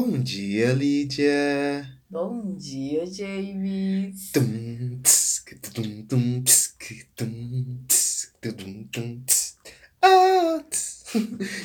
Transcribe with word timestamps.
Bom 0.00 0.16
dia, 0.20 0.72
Lídia. 0.74 1.84
Bom 2.08 2.54
dia, 2.54 3.04
James. 3.04 4.30
Ah. 10.00 10.62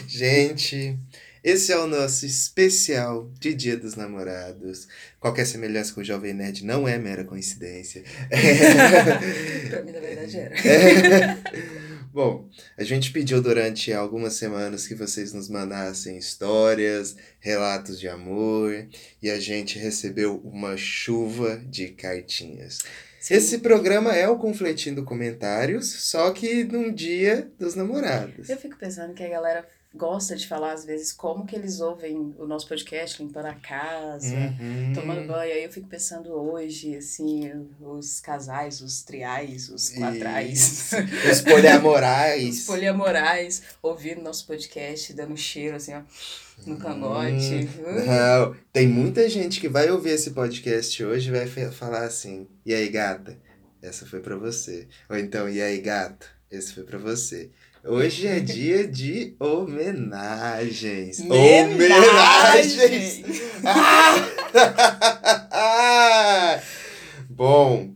Gente, 0.08 0.98
esse 1.44 1.72
é 1.72 1.78
o 1.78 1.86
nosso 1.86 2.26
especial 2.26 3.32
de 3.40 3.54
Dia 3.54 3.78
dos 3.78 3.94
Namorados. 3.94 4.88
Qualquer 5.20 5.46
semelhança 5.46 5.94
com 5.94 6.02
o 6.02 6.04
Jovem 6.04 6.34
Nerd 6.34 6.66
não 6.66 6.88
é 6.88 6.98
mera 6.98 7.24
coincidência. 7.24 8.04
pra 9.70 9.84
mim, 9.84 9.92
na 9.92 10.00
verdade, 10.00 10.40
era. 10.42 10.56
É. 10.68 11.38
Bom, 12.14 12.48
a 12.78 12.84
gente 12.84 13.12
pediu 13.12 13.42
durante 13.42 13.92
algumas 13.92 14.34
semanas 14.34 14.86
que 14.86 14.94
vocês 14.94 15.34
nos 15.34 15.50
mandassem 15.50 16.16
histórias, 16.16 17.16
relatos 17.40 18.00
de 18.00 18.08
amor, 18.08 18.88
e 19.20 19.32
a 19.32 19.40
gente 19.40 19.80
recebeu 19.80 20.40
uma 20.44 20.78
chuva 20.78 21.58
de 21.66 21.88
cartinhas. 21.88 22.78
Sim. 23.20 23.34
Esse 23.34 23.58
programa 23.58 24.16
é 24.16 24.30
o 24.30 24.38
Confletindo 24.38 25.04
Comentários, 25.04 25.88
só 26.04 26.30
que 26.30 26.64
num 26.64 26.94
dia 26.94 27.52
dos 27.58 27.74
namorados. 27.74 28.48
Eu 28.48 28.58
fico 28.58 28.78
pensando 28.78 29.16
que 29.16 29.24
a 29.24 29.30
galera 29.30 29.68
gosta 29.96 30.36
de 30.36 30.48
falar, 30.48 30.74
às 30.74 30.84
vezes, 30.86 31.14
como 31.14 31.46
que 31.46 31.56
eles 31.56 31.80
ouvem 31.80 32.34
o 32.40 32.48
nosso 32.48 32.68
podcast 32.68 33.22
limpando 33.22 33.46
a 33.46 33.54
casa, 33.54 34.36
Uhum. 34.60 34.92
tomando 34.94 35.28
banho. 35.28 35.54
Aí 35.54 35.64
eu 35.64 35.72
fico 35.72 35.88
pensando 35.88 36.32
hoje, 36.34 36.96
assim, 36.96 37.52
os 37.80 38.20
casais, 38.20 38.82
os 38.82 39.04
triais, 39.04 39.70
os 39.70 39.90
quadrais. 39.90 40.92
Os 41.32 41.42
poliamorais. 41.42 42.60
Os 42.60 42.66
poliamorais 42.66 43.62
ouvindo 43.82 44.22
nosso 44.22 44.48
podcast, 44.48 45.14
dando 45.14 45.38
cheiro, 45.38 45.76
assim, 45.76 45.94
ó, 45.94 46.02
no 46.66 46.78
cangote. 46.78 47.70
Hum, 47.80 48.06
Não, 48.06 48.56
tem 48.72 48.88
muita 48.88 49.30
gente 49.30 49.60
que 49.62 49.68
vai 49.70 49.90
ouvir 49.92 50.12
esse 50.12 50.32
podcast 50.32 51.04
hoje 51.04 51.30
e 51.30 51.32
vai 51.32 51.48
falar 51.72 52.04
assim: 52.06 52.48
e 52.66 52.74
aí, 52.74 52.90
gata? 52.90 53.38
Essa 53.82 54.06
foi 54.06 54.22
pra 54.22 54.36
você. 54.38 54.88
Ou 55.10 55.18
então, 55.18 55.48
e 55.50 55.62
aí, 55.62 55.80
gato? 55.82 56.28
Esse 56.54 56.72
foi 56.72 56.84
pra 56.84 57.00
você. 57.00 57.50
Hoje 57.84 58.28
é 58.28 58.38
dia 58.40 58.88
de 58.88 59.36
homenagens. 59.40 61.20
Homenagens! 61.22 63.24
Ah! 65.56 66.62
Bom, 67.28 67.96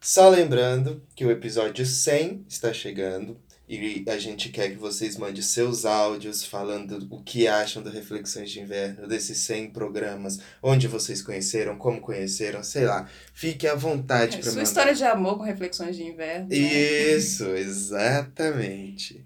só 0.00 0.30
lembrando 0.30 1.02
que 1.14 1.26
o 1.26 1.30
episódio 1.30 1.84
100 1.84 2.46
está 2.48 2.72
chegando 2.72 3.36
e 3.72 4.04
a 4.10 4.18
gente 4.18 4.48
quer 4.48 4.70
que 4.70 4.76
vocês 4.76 5.16
mandem 5.16 5.40
seus 5.42 5.84
áudios 5.84 6.44
falando 6.44 7.06
o 7.08 7.22
que 7.22 7.46
acham 7.46 7.82
do 7.82 7.88
Reflexões 7.90 8.50
de 8.50 8.58
Inverno, 8.60 9.06
desses 9.06 9.38
100 9.38 9.70
programas, 9.70 10.40
onde 10.60 10.88
vocês 10.88 11.22
conheceram, 11.22 11.78
como 11.78 12.00
conheceram, 12.00 12.64
sei 12.64 12.86
lá. 12.86 13.08
Fique 13.32 13.68
à 13.68 13.74
vontade 13.76 14.38
para 14.38 14.40
É, 14.40 14.42
Sua 14.42 14.50
mandar. 14.52 14.62
história 14.64 14.94
de 14.94 15.04
amor 15.04 15.38
com 15.38 15.44
reflexões 15.44 15.94
de 15.94 16.02
inverno. 16.02 16.48
né? 16.48 16.56
Isso, 16.56 17.44
exatamente. 17.44 19.24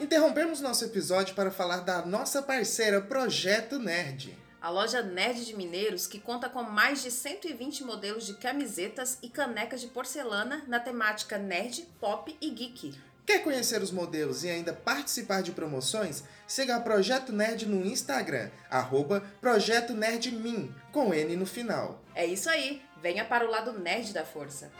Interrompemos 0.00 0.60
nosso 0.62 0.84
episódio 0.86 1.34
para 1.34 1.50
falar 1.50 1.80
da 1.80 2.06
nossa 2.06 2.40
parceira 2.40 3.00
Projeto 3.00 3.78
Nerd. 3.78 4.37
A 4.60 4.70
loja 4.70 5.02
Nerd 5.02 5.44
de 5.44 5.56
Mineiros, 5.56 6.08
que 6.08 6.18
conta 6.18 6.48
com 6.48 6.64
mais 6.64 7.00
de 7.00 7.12
120 7.12 7.84
modelos 7.84 8.26
de 8.26 8.34
camisetas 8.34 9.16
e 9.22 9.28
canecas 9.28 9.80
de 9.80 9.86
porcelana 9.86 10.64
na 10.66 10.80
temática 10.80 11.38
nerd, 11.38 11.86
pop 12.00 12.36
e 12.40 12.50
geek. 12.50 12.98
Quer 13.24 13.44
conhecer 13.44 13.80
os 13.80 13.92
modelos 13.92 14.42
e 14.42 14.50
ainda 14.50 14.72
participar 14.72 15.42
de 15.42 15.52
promoções? 15.52 16.24
Siga 16.46 16.76
a 16.76 16.80
Projeto 16.80 17.30
Nerd 17.32 17.66
no 17.66 17.86
Instagram, 17.86 18.50
arroba 18.68 19.22
Projeto 19.40 19.92
Nerd 19.92 20.32
Min, 20.32 20.74
com 20.90 21.14
N 21.14 21.36
no 21.36 21.46
final. 21.46 22.02
É 22.12 22.26
isso 22.26 22.50
aí, 22.50 22.82
venha 23.00 23.24
para 23.24 23.46
o 23.46 23.50
lado 23.50 23.78
nerd 23.78 24.12
da 24.12 24.24
força. 24.24 24.72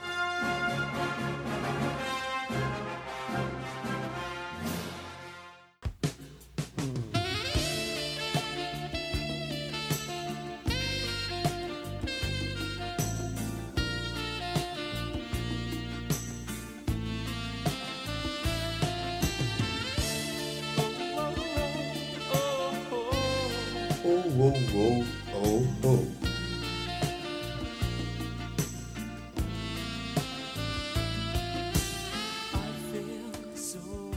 Oh, 24.41 24.53
oh, 24.73 25.05
oh, 25.35 25.67
oh. 25.83 26.07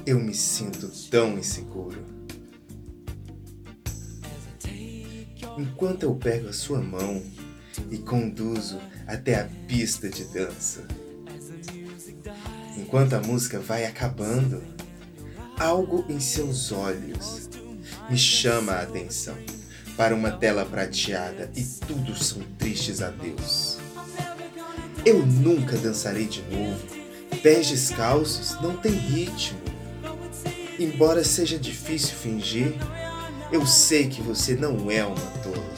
Eu 0.06 0.20
me 0.20 0.36
sinto 0.36 0.92
tão 1.10 1.40
inseguro. 1.40 2.06
Enquanto 5.58 6.04
eu 6.04 6.14
pego 6.14 6.50
a 6.50 6.54
sua 6.54 6.80
mão 6.80 7.24
e 7.90 7.98
conduzo 7.98 8.80
até 9.08 9.42
a 9.42 9.50
pista 9.68 10.08
de 10.08 10.26
dança. 10.26 10.86
Enquanto 12.78 13.14
a 13.14 13.20
música 13.22 13.60
vai 13.60 13.86
acabando, 13.86 14.62
algo 15.58 16.06
em 16.08 16.20
seus 16.20 16.72
olhos 16.72 17.50
me 18.08 18.20
chama 18.20 18.74
a 18.74 18.84
atenção 18.84 19.36
para 19.96 20.16
uma 20.16 20.32
tela 20.32 20.66
prateada 20.66 21.50
e 21.56 21.64
tudo 21.64 22.16
são 22.16 22.42
tristes 22.58 23.02
adeus. 23.02 23.78
Eu 25.06 25.26
nunca 25.26 25.78
dançarei 25.78 26.26
de 26.26 26.42
novo. 26.44 26.80
Pés 27.42 27.70
descalços 27.70 28.60
não 28.62 28.78
tem 28.78 28.92
ritmo. 28.92 29.60
Embora 30.80 31.24
seja 31.24 31.58
difícil 31.58 32.16
fingir, 32.16 32.74
eu 33.52 33.66
sei 33.66 34.08
que 34.08 34.22
você 34.22 34.56
não 34.56 34.90
é 34.90 35.04
uma 35.04 35.16
tola. 35.16 35.72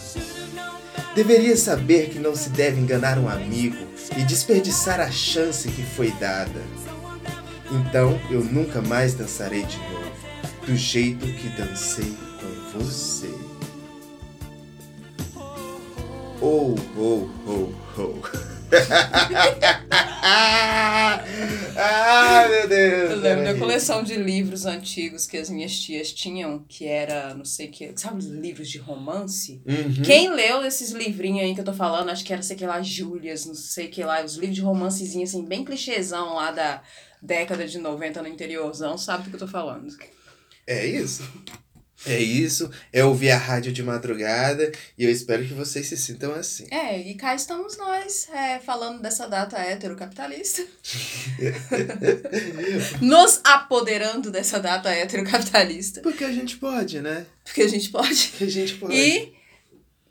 Deveria 1.16 1.56
saber 1.56 2.10
que 2.10 2.18
não 2.18 2.36
se 2.36 2.50
deve 2.50 2.82
enganar 2.82 3.20
um 3.20 3.30
amigo 3.30 3.78
e 4.18 4.24
desperdiçar 4.24 5.00
a 5.00 5.12
chance 5.12 5.70
que 5.70 5.84
foi 5.84 6.12
dada. 6.14 6.60
Então 7.72 8.20
eu 8.32 8.44
nunca 8.44 8.82
mais 8.82 9.14
dançarei 9.14 9.64
de 9.64 9.78
novo, 9.78 10.12
do 10.66 10.76
jeito 10.76 11.26
que 11.26 11.50
dancei 11.50 12.14
com 12.40 12.80
você. 12.80 13.30
Oh, 16.46 16.76
oh, 16.98 17.30
oh, 17.48 17.74
oh. 17.98 18.22
ah, 21.78 22.48
meu 22.50 22.68
Deus. 22.68 23.12
Eu 23.12 23.18
lembro 23.20 23.46
da 23.46 23.58
coleção 23.58 24.04
de 24.04 24.18
livros 24.18 24.66
antigos 24.66 25.26
que 25.26 25.38
as 25.38 25.50
minhas 25.50 25.72
tias 25.80 26.12
tinham, 26.12 26.66
que 26.68 26.86
era, 26.86 27.34
não 27.34 27.46
sei 27.46 27.68
o 27.70 27.72
que, 27.72 27.94
sabe, 27.96 28.18
os 28.18 28.26
livros 28.26 28.70
de 28.70 28.78
romance? 28.78 29.62
Uhum. 29.66 30.04
Quem 30.04 30.34
leu 30.34 30.66
esses 30.66 30.92
livrinhos 30.92 31.44
aí 31.44 31.56
que 31.56 31.62
eu 31.62 31.66
tô 31.66 31.72
falando, 31.72 32.10
acho 32.10 32.26
que 32.26 32.34
era, 32.34 32.42
sei 32.42 32.58
que 32.58 32.66
lá, 32.66 32.82
Júlias, 32.82 33.46
não 33.46 33.56
sei 33.56 33.88
que 33.88 34.04
lá, 34.04 34.22
os 34.22 34.36
livros 34.36 34.56
de 34.56 34.62
romancezinho, 34.62 35.24
assim, 35.24 35.46
bem 35.46 35.64
clichêzão 35.64 36.36
lá 36.36 36.52
da 36.52 36.84
década 37.22 37.66
de 37.66 37.78
90 37.78 38.22
no 38.22 38.28
interiorzão, 38.28 38.98
sabe 38.98 39.24
do 39.24 39.30
que 39.30 39.36
eu 39.38 39.40
tô 39.40 39.48
falando. 39.48 39.88
É 40.68 40.86
isso. 40.86 41.24
É 42.06 42.20
isso. 42.20 42.70
É 42.92 43.04
ouvir 43.04 43.32
a 43.32 43.38
rádio 43.38 43.72
de 43.72 43.82
madrugada 43.82 44.72
e 44.98 45.04
eu 45.04 45.12
espero 45.12 45.46
que 45.46 45.54
vocês 45.54 45.88
se 45.88 45.98
sintam 45.98 46.34
assim. 46.34 46.68
É, 46.70 47.00
e 47.00 47.16
cá 47.16 47.34
estamos 47.36 47.78
nós, 47.78 48.28
é, 48.30 48.60
falando 48.60 49.02
dessa 49.02 49.28
data 49.28 49.58
heterocapitalista. 49.58 50.66
Nos 53.02 53.40
apoderando 53.44 54.30
dessa 54.32 54.60
data 54.60 54.90
heterocapitalista. 54.90 56.02
Porque 56.02 56.24
a 56.24 56.32
gente 56.32 56.58
pode, 56.58 57.02
né? 57.02 57.26
Porque 57.44 57.62
a 57.62 57.68
gente 57.68 57.90
pode. 57.90 58.28
Porque 58.30 58.44
a 58.44 58.52
gente 58.52 58.76
pode. 58.76 58.96
E, 58.96 59.34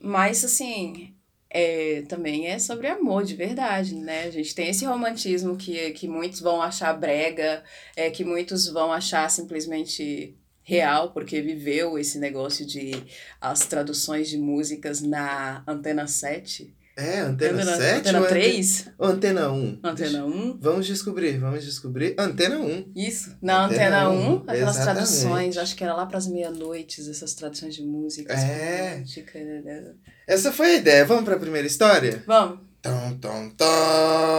mas 0.01 0.45
assim, 0.45 1.15
é, 1.51 2.03
também 2.09 2.47
é 2.47 2.59
sobre 2.59 2.87
amor 2.87 3.25
de 3.25 3.35
verdade, 3.35 3.95
né? 3.95 4.25
A 4.25 4.31
gente 4.31 4.55
tem 4.55 4.69
esse 4.69 4.87
romantismo 4.87 5.57
que, 5.57 5.91
que 5.91 6.09
muitos 6.09 6.41
vão 6.41 6.63
achar 6.63 6.95
brega, 6.95 7.63
é, 7.95 8.11
que 8.11 8.25
muitos 8.25 8.67
vão 8.69 8.91
achar 8.91 9.31
simplesmente 9.31 10.35
real, 10.65 11.13
porque 11.13 11.41
viveu 11.43 11.99
esse 11.99 12.19
negócio 12.19 12.65
de 12.67 12.93
as 13.41 13.61
traduções 13.67 14.29
de 14.29 14.39
músicas 14.39 15.01
na 15.01 15.63
Antena 15.67 16.07
7. 16.07 16.75
É, 16.95 17.21
antena 17.21 17.65
7 17.65 18.01
Antena 18.01 18.19
ou 18.19 18.25
ante- 18.27 18.31
3? 18.35 18.89
ou 18.99 19.09
antena 19.09 19.51
1? 19.51 19.79
Antena 19.83 20.27
1? 20.27 20.59
Vamos 20.61 20.87
descobrir, 20.87 21.39
vamos 21.39 21.65
descobrir. 21.65 22.15
Antena 22.19 22.59
1. 22.59 22.93
Isso. 22.95 23.35
Na 23.41 23.65
Antena 23.65 24.07
Antena 24.07 24.11
1, 24.11 24.35
1, 24.35 24.37
aquelas 24.47 24.77
exatamente. 24.77 24.85
traduções, 24.85 25.57
acho 25.57 25.75
que 25.75 25.83
era 25.83 25.95
lá 25.95 26.05
pras 26.05 26.27
meia-noites, 26.27 27.09
essas 27.09 27.33
traduções 27.33 27.75
de 27.75 27.83
músicas. 27.83 28.39
É. 28.39 28.91
romântica, 28.93 29.39
né? 29.39 29.95
Essa 30.27 30.53
foi 30.53 30.67
a 30.67 30.77
ideia. 30.77 31.07
Vamos 31.07 31.25
para 31.25 31.37
a 31.37 31.41
primeira 31.41 31.67
história? 31.67 32.23
Vamos. 32.27 32.59
Tom, 32.83 33.17
tom, 33.21 33.49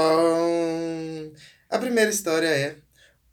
tom. 0.04 1.32
A 1.70 1.80
primeira 1.80 2.12
história 2.12 2.48
é 2.48 2.76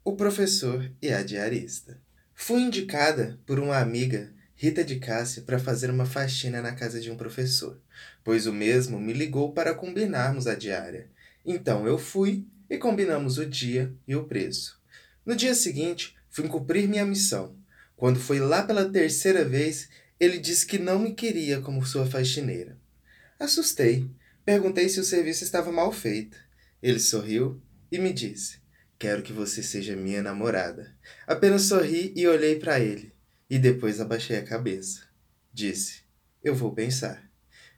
O 0.03 0.15
Professor 0.15 0.89
e 0.99 1.11
a 1.13 1.21
Diarista. 1.21 2.00
Fui 2.43 2.59
indicada 2.59 3.39
por 3.45 3.59
uma 3.59 3.77
amiga, 3.77 4.33
Rita 4.55 4.83
de 4.83 4.95
Cássia, 4.95 5.43
para 5.43 5.59
fazer 5.59 5.91
uma 5.91 6.07
faxina 6.07 6.59
na 6.59 6.71
casa 6.71 6.99
de 6.99 7.11
um 7.11 7.15
professor, 7.15 7.79
pois 8.23 8.47
o 8.47 8.51
mesmo 8.51 8.99
me 8.99 9.13
ligou 9.13 9.53
para 9.53 9.75
combinarmos 9.75 10.47
a 10.47 10.55
diária. 10.55 11.07
Então 11.45 11.85
eu 11.85 11.99
fui 11.99 12.47
e 12.67 12.79
combinamos 12.79 13.37
o 13.37 13.45
dia 13.45 13.93
e 14.07 14.15
o 14.15 14.23
preço. 14.23 14.81
No 15.23 15.35
dia 15.35 15.53
seguinte, 15.53 16.17
fui 16.31 16.47
cumprir 16.47 16.87
minha 16.87 17.05
missão. 17.05 17.55
Quando 17.95 18.19
foi 18.19 18.39
lá 18.39 18.63
pela 18.63 18.89
terceira 18.89 19.45
vez, 19.45 19.87
ele 20.19 20.39
disse 20.39 20.65
que 20.65 20.79
não 20.79 20.97
me 20.97 21.13
queria 21.13 21.61
como 21.61 21.85
sua 21.85 22.07
faxineira. 22.07 22.75
Assustei. 23.39 24.09
Perguntei 24.43 24.89
se 24.89 24.99
o 24.99 25.03
serviço 25.03 25.43
estava 25.43 25.71
mal 25.71 25.91
feito. 25.91 26.39
Ele 26.81 26.99
sorriu 26.99 27.61
e 27.91 27.99
me 27.99 28.11
disse: 28.11 28.60
Quero 29.01 29.23
que 29.23 29.33
você 29.33 29.63
seja 29.63 29.95
minha 29.95 30.21
namorada. 30.21 30.95
Apenas 31.25 31.63
sorri 31.63 32.13
e 32.15 32.27
olhei 32.27 32.59
para 32.59 32.79
ele, 32.79 33.11
e 33.49 33.57
depois 33.57 33.99
abaixei 33.99 34.37
a 34.37 34.45
cabeça. 34.45 35.07
Disse: 35.51 36.03
Eu 36.43 36.53
vou 36.53 36.71
pensar. 36.71 37.27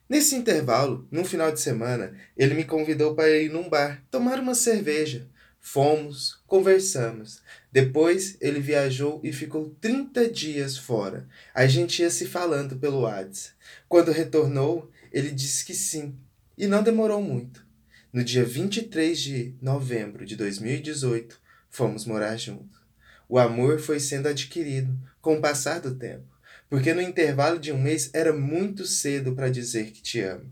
Nesse 0.10 0.36
intervalo, 0.36 1.08
num 1.10 1.24
final 1.24 1.50
de 1.50 1.62
semana, 1.62 2.14
ele 2.36 2.56
me 2.56 2.66
convidou 2.66 3.16
para 3.16 3.30
ir 3.30 3.50
num 3.50 3.70
bar 3.70 4.04
tomar 4.12 4.38
uma 4.38 4.54
cerveja. 4.54 5.30
Fomos, 5.62 6.44
conversamos. 6.46 7.42
Depois 7.72 8.36
ele 8.42 8.60
viajou 8.60 9.22
e 9.24 9.32
ficou 9.32 9.74
30 9.80 10.30
dias 10.30 10.78
fora. 10.78 11.26
A 11.56 11.66
gente 11.68 12.02
ia 12.02 12.10
se 12.10 12.26
falando 12.26 12.76
pelo 12.76 13.04
WhatsApp. 13.04 13.56
Quando 13.88 14.12
retornou, 14.12 14.92
ele 15.10 15.32
disse 15.32 15.64
que 15.64 15.74
sim, 15.74 16.20
e 16.58 16.68
não 16.68 16.84
demorou 16.84 17.22
muito. 17.22 17.66
No 18.14 18.24
dia 18.24 18.46
23 18.46 19.20
de 19.20 19.56
novembro 19.60 20.24
de 20.24 20.36
2018, 20.36 21.42
fomos 21.68 22.06
morar 22.06 22.38
juntos. 22.38 22.80
O 23.28 23.40
amor 23.40 23.80
foi 23.80 24.00
sendo 24.00 24.28
adquirido 24.28 24.96
com 25.20 25.36
o 25.36 25.42
passar 25.42 25.82
do 25.82 25.96
tempo, 25.96 26.28
porque 26.70 26.94
no 26.94 27.02
intervalo 27.02 27.58
de 27.58 27.72
um 27.72 27.82
mês 27.82 28.12
era 28.14 28.32
muito 28.32 28.86
cedo 28.86 29.34
para 29.34 29.50
dizer 29.50 29.90
que 29.90 30.00
te 30.00 30.20
amo. 30.20 30.46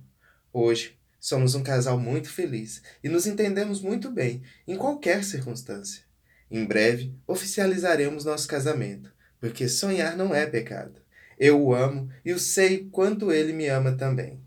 Hoje, 0.51 0.97
somos 1.19 1.53
um 1.53 1.61
casal 1.61 1.99
muito 1.99 2.31
feliz 2.31 2.81
e 3.03 3.07
nos 3.07 3.27
entendemos 3.27 3.79
muito 3.79 4.09
bem 4.09 4.41
em 4.67 4.75
qualquer 4.75 5.23
circunstância. 5.23 6.01
Em 6.49 6.65
breve, 6.65 7.13
oficializaremos 7.27 8.25
nosso 8.25 8.47
casamento, 8.47 9.13
porque 9.39 9.69
sonhar 9.69 10.17
não 10.17 10.33
é 10.33 10.47
pecado. 10.47 10.99
Eu 11.37 11.61
o 11.61 11.75
amo 11.75 12.09
e 12.25 12.33
o 12.33 12.39
sei 12.39 12.89
quanto 12.91 13.31
ele 13.31 13.53
me 13.53 13.67
ama 13.67 13.91
também. 13.91 14.41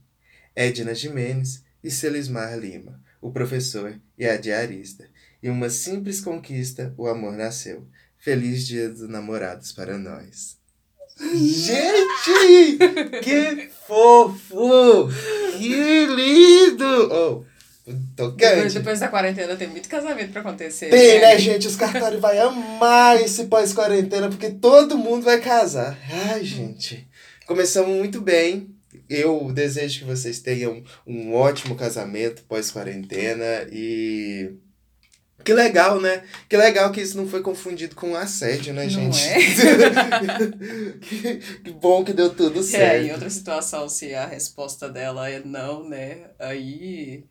Edna 0.57 0.93
Jimenez 0.93 1.63
e 1.81 1.93
Celismar 1.93 2.59
Lima 2.59 3.04
o 3.25 3.33
professor 3.33 3.99
e 4.19 4.27
a 4.27 4.37
diarista. 4.37 5.09
E 5.43 5.49
uma 5.49 5.71
simples 5.71 6.21
conquista, 6.21 6.93
o 6.99 7.09
amor 7.09 7.33
nasceu. 7.33 7.89
Feliz 8.19 8.67
dia 8.67 8.91
dos 8.91 9.09
namorados 9.09 9.73
para 9.73 9.97
nós. 9.97 10.59
Gente! 11.35 12.77
Que 13.23 13.71
fofo! 13.87 15.09
Que 15.57 16.07
lindo! 16.07 16.85
Oh, 16.85 17.45
tocante. 18.15 18.57
Depois, 18.57 18.75
depois 18.75 19.01
da 19.01 19.09
quarentena 19.09 19.57
tem 19.57 19.69
muito 19.69 19.89
casamento 19.89 20.31
pra 20.31 20.43
acontecer. 20.43 20.91
Tem, 20.91 21.19
né, 21.19 21.39
gente? 21.39 21.67
Os 21.67 21.77
cartórios 21.77 22.21
vão 22.21 22.49
amar 22.49 23.23
esse 23.23 23.45
pós-quarentena, 23.45 24.29
porque 24.29 24.51
todo 24.51 24.99
mundo 24.99 25.23
vai 25.25 25.41
casar. 25.41 25.99
Ai, 26.31 26.45
gente. 26.45 27.09
Começamos 27.47 27.97
muito 27.97 28.21
bem 28.21 28.74
eu 29.09 29.53
desejo 29.53 30.01
que 30.01 30.05
vocês 30.05 30.41
tenham 30.41 30.83
um 31.07 31.35
ótimo 31.35 31.75
casamento 31.77 32.43
pós-quarentena 32.45 33.67
e. 33.73 34.53
Que 35.45 35.53
legal, 35.53 36.01
né? 36.01 36.23
Que 36.49 36.57
legal 36.57 36.91
que 36.91 37.03
isso 37.03 37.17
não 37.19 37.29
foi 37.29 37.43
confundido 37.43 37.95
com 37.95 38.17
assédio, 38.17 38.73
né, 38.73 38.85
Não 38.85 38.89
gente? 38.91 39.21
é? 39.21 39.37
que, 41.01 41.37
que 41.65 41.71
bom 41.73 42.03
que 42.05 42.13
deu 42.15 42.31
tudo 42.35 42.61
É, 42.61 42.63
certo. 42.63 43.07
em 43.07 43.13
outra 43.13 43.29
situação, 43.29 43.89
se 43.89 44.15
a 44.15 44.27
resposta 44.27 44.89
dela 44.89 45.29
é 45.29 45.41
não, 45.45 45.87
né? 45.89 46.31
Aí. 46.39 47.25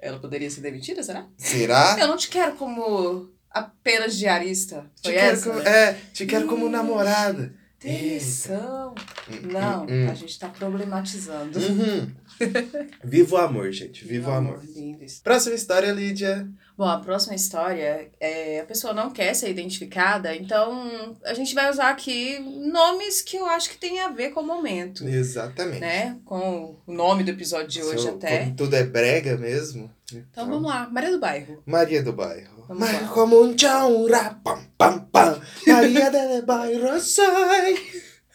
Ela 0.00 0.18
poderia 0.18 0.50
ser 0.50 0.60
demitida, 0.60 1.02
será? 1.02 1.26
Será? 1.36 1.96
Eu 1.98 2.08
não 2.08 2.16
te 2.16 2.28
quero 2.28 2.54
como 2.56 3.30
apenas 3.50 4.16
diarista. 4.16 4.90
Te 5.00 5.08
Foi 5.10 5.12
quero 5.14 5.32
essa? 5.36 5.50
como, 5.50 5.62
né? 5.62 5.70
é, 5.70 5.96
te 6.12 6.26
quero 6.26 6.46
como 6.46 6.68
namorada. 6.68 7.54
Demissão. 7.84 8.94
Hum, 9.30 9.48
Não, 9.52 9.82
hum, 9.84 10.06
hum. 10.06 10.10
a 10.10 10.14
gente 10.14 10.38
tá 10.38 10.48
problematizando. 10.48 11.58
Uhum. 11.58 12.10
Viva 13.04 13.36
o 13.36 13.38
amor, 13.38 13.70
gente. 13.72 14.04
Viva 14.04 14.30
o 14.30 14.34
amor. 14.34 14.62
Isso. 15.00 15.22
Próxima 15.22 15.54
história, 15.54 15.92
Lídia. 15.92 16.48
Bom, 16.76 16.84
a 16.88 16.98
próxima 16.98 17.34
história 17.36 18.10
é 18.18 18.60
a 18.60 18.64
pessoa 18.64 18.92
não 18.92 19.10
quer 19.10 19.32
ser 19.34 19.48
identificada, 19.48 20.34
então 20.34 21.16
a 21.24 21.32
gente 21.32 21.54
vai 21.54 21.70
usar 21.70 21.90
aqui 21.90 22.38
nomes 22.40 23.22
que 23.22 23.36
eu 23.36 23.46
acho 23.46 23.70
que 23.70 23.78
tem 23.78 24.00
a 24.00 24.08
ver 24.08 24.30
com 24.30 24.40
o 24.40 24.46
momento, 24.46 25.06
Exatamente. 25.06 25.78
né? 25.80 26.18
Com 26.24 26.76
o 26.84 26.92
nome 26.92 27.22
do 27.22 27.30
episódio 27.30 27.68
de 27.68 27.82
hoje 27.82 28.02
Se- 28.02 28.08
até. 28.08 28.38
Como 28.40 28.56
tudo 28.56 28.74
é 28.74 28.82
brega 28.82 29.36
mesmo. 29.36 29.88
Então 30.12 30.48
vamos 30.48 30.68
lá, 30.68 30.88
Maria 30.90 31.10
do 31.12 31.20
Bairro. 31.20 31.62
Maria 31.64 32.02
do 32.02 32.12
Bairro. 32.12 32.53
Vamos 32.68 32.90
lá. 32.90 33.08
como 33.08 33.42
um 33.42 33.54
tchau, 33.54 34.06
ra, 34.06 34.40
pam, 34.42 34.64
pam. 35.12 35.40
Maria 35.66 36.10
do 36.10 36.46
Bairro 36.46 36.98
sai. 37.00 37.74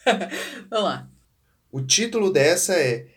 Vamos 0.70 0.84
lá. 0.84 1.10
O 1.70 1.80
título 1.80 2.32
dessa 2.32 2.74
é 2.74 3.08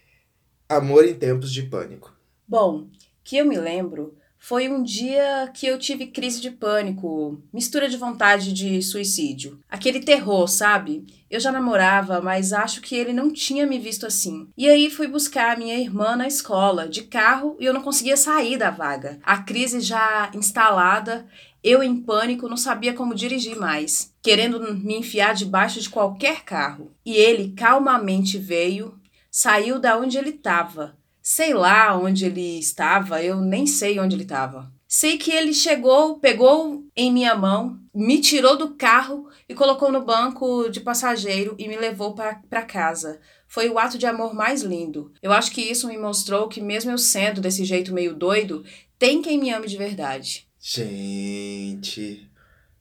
Amor 0.68 1.06
em 1.06 1.14
Tempos 1.14 1.52
de 1.52 1.64
Pânico. 1.64 2.16
Bom, 2.48 2.88
que 3.24 3.38
eu 3.38 3.46
me 3.46 3.58
lembro 3.58 4.16
foi 4.44 4.68
um 4.68 4.84
dia 4.84 5.50
que 5.54 5.66
eu 5.66 5.80
tive 5.80 6.08
crise 6.08 6.42
de 6.42 6.52
pânico, 6.52 7.42
mistura 7.54 7.88
de 7.88 7.96
vontade 7.96 8.52
de 8.52 8.82
suicídio. 8.82 9.62
Aquele 9.70 10.02
terror, 10.02 10.50
sabe? 10.50 11.06
Eu 11.32 11.40
já 11.40 11.50
namorava, 11.50 12.20
mas 12.20 12.52
acho 12.52 12.82
que 12.82 12.94
ele 12.94 13.14
não 13.14 13.32
tinha 13.32 13.66
me 13.66 13.80
visto 13.80 14.06
assim. 14.06 14.50
E 14.58 14.68
aí 14.70 14.90
fui 14.90 15.08
buscar 15.08 15.56
a 15.56 15.58
minha 15.58 15.78
irmã 15.78 16.18
na 16.18 16.28
escola, 16.28 16.90
de 16.90 17.04
carro, 17.04 17.56
e 17.58 17.64
eu 17.64 17.74
não 17.74 17.82
conseguia 17.82 18.18
sair 18.18 18.58
da 18.58 18.70
vaga. 18.70 19.18
A 19.24 19.38
crise 19.38 19.80
já 19.80 20.30
instalada, 20.34 21.26
eu 21.64 21.82
em 21.82 21.96
pânico 21.96 22.50
não 22.50 22.58
sabia 22.58 22.94
como 22.94 23.16
dirigir 23.16 23.58
mais, 23.58 24.14
querendo 24.22 24.60
me 24.60 24.98
enfiar 24.98 25.34
debaixo 25.34 25.80
de 25.80 25.90
qualquer 25.90 26.44
carro. 26.44 26.92
E 27.06 27.16
ele 27.16 27.54
calmamente 27.56 28.38
veio, 28.38 29.00
saiu 29.32 29.80
da 29.80 29.98
onde 29.98 30.18
ele 30.18 30.32
estava. 30.32 31.02
Sei 31.26 31.54
lá 31.54 31.98
onde 31.98 32.26
ele 32.26 32.60
estava, 32.60 33.24
eu 33.24 33.40
nem 33.40 33.66
sei 33.66 33.98
onde 33.98 34.14
ele 34.14 34.24
estava. 34.24 34.70
Sei 34.86 35.18
que 35.18 35.32
ele 35.32 35.54
chegou, 35.54 36.20
pegou 36.20 36.84
em 36.94 37.14
minha 37.14 37.34
mão, 37.34 37.80
me 37.96 38.20
tirou 38.20 38.58
do 38.58 38.76
carro 38.76 39.30
e 39.48 39.56
colocou 39.56 39.90
no 39.90 40.04
banco 40.04 40.68
de 40.68 40.82
passageiro 40.82 41.56
e 41.58 41.66
me 41.70 41.78
levou 41.78 42.14
para 42.14 42.62
casa. 42.64 43.22
Foi 43.48 43.70
o 43.70 43.80
ato 43.80 43.98
de 43.98 44.06
amor 44.06 44.36
mais 44.36 44.64
lindo. 44.64 45.14
Eu 45.22 45.32
acho 45.32 45.52
que 45.52 45.62
isso 45.62 45.88
me 45.88 45.98
mostrou 45.98 46.50
que, 46.50 46.60
mesmo 46.60 46.92
eu 46.92 46.98
sendo 46.98 47.40
desse 47.40 47.64
jeito 47.64 47.94
meio 47.94 48.14
doido, 48.14 48.66
tem 49.00 49.22
quem 49.22 49.40
me 49.40 49.50
ame 49.50 49.68
de 49.68 49.78
verdade. 49.78 50.46
Gente. 50.60 52.30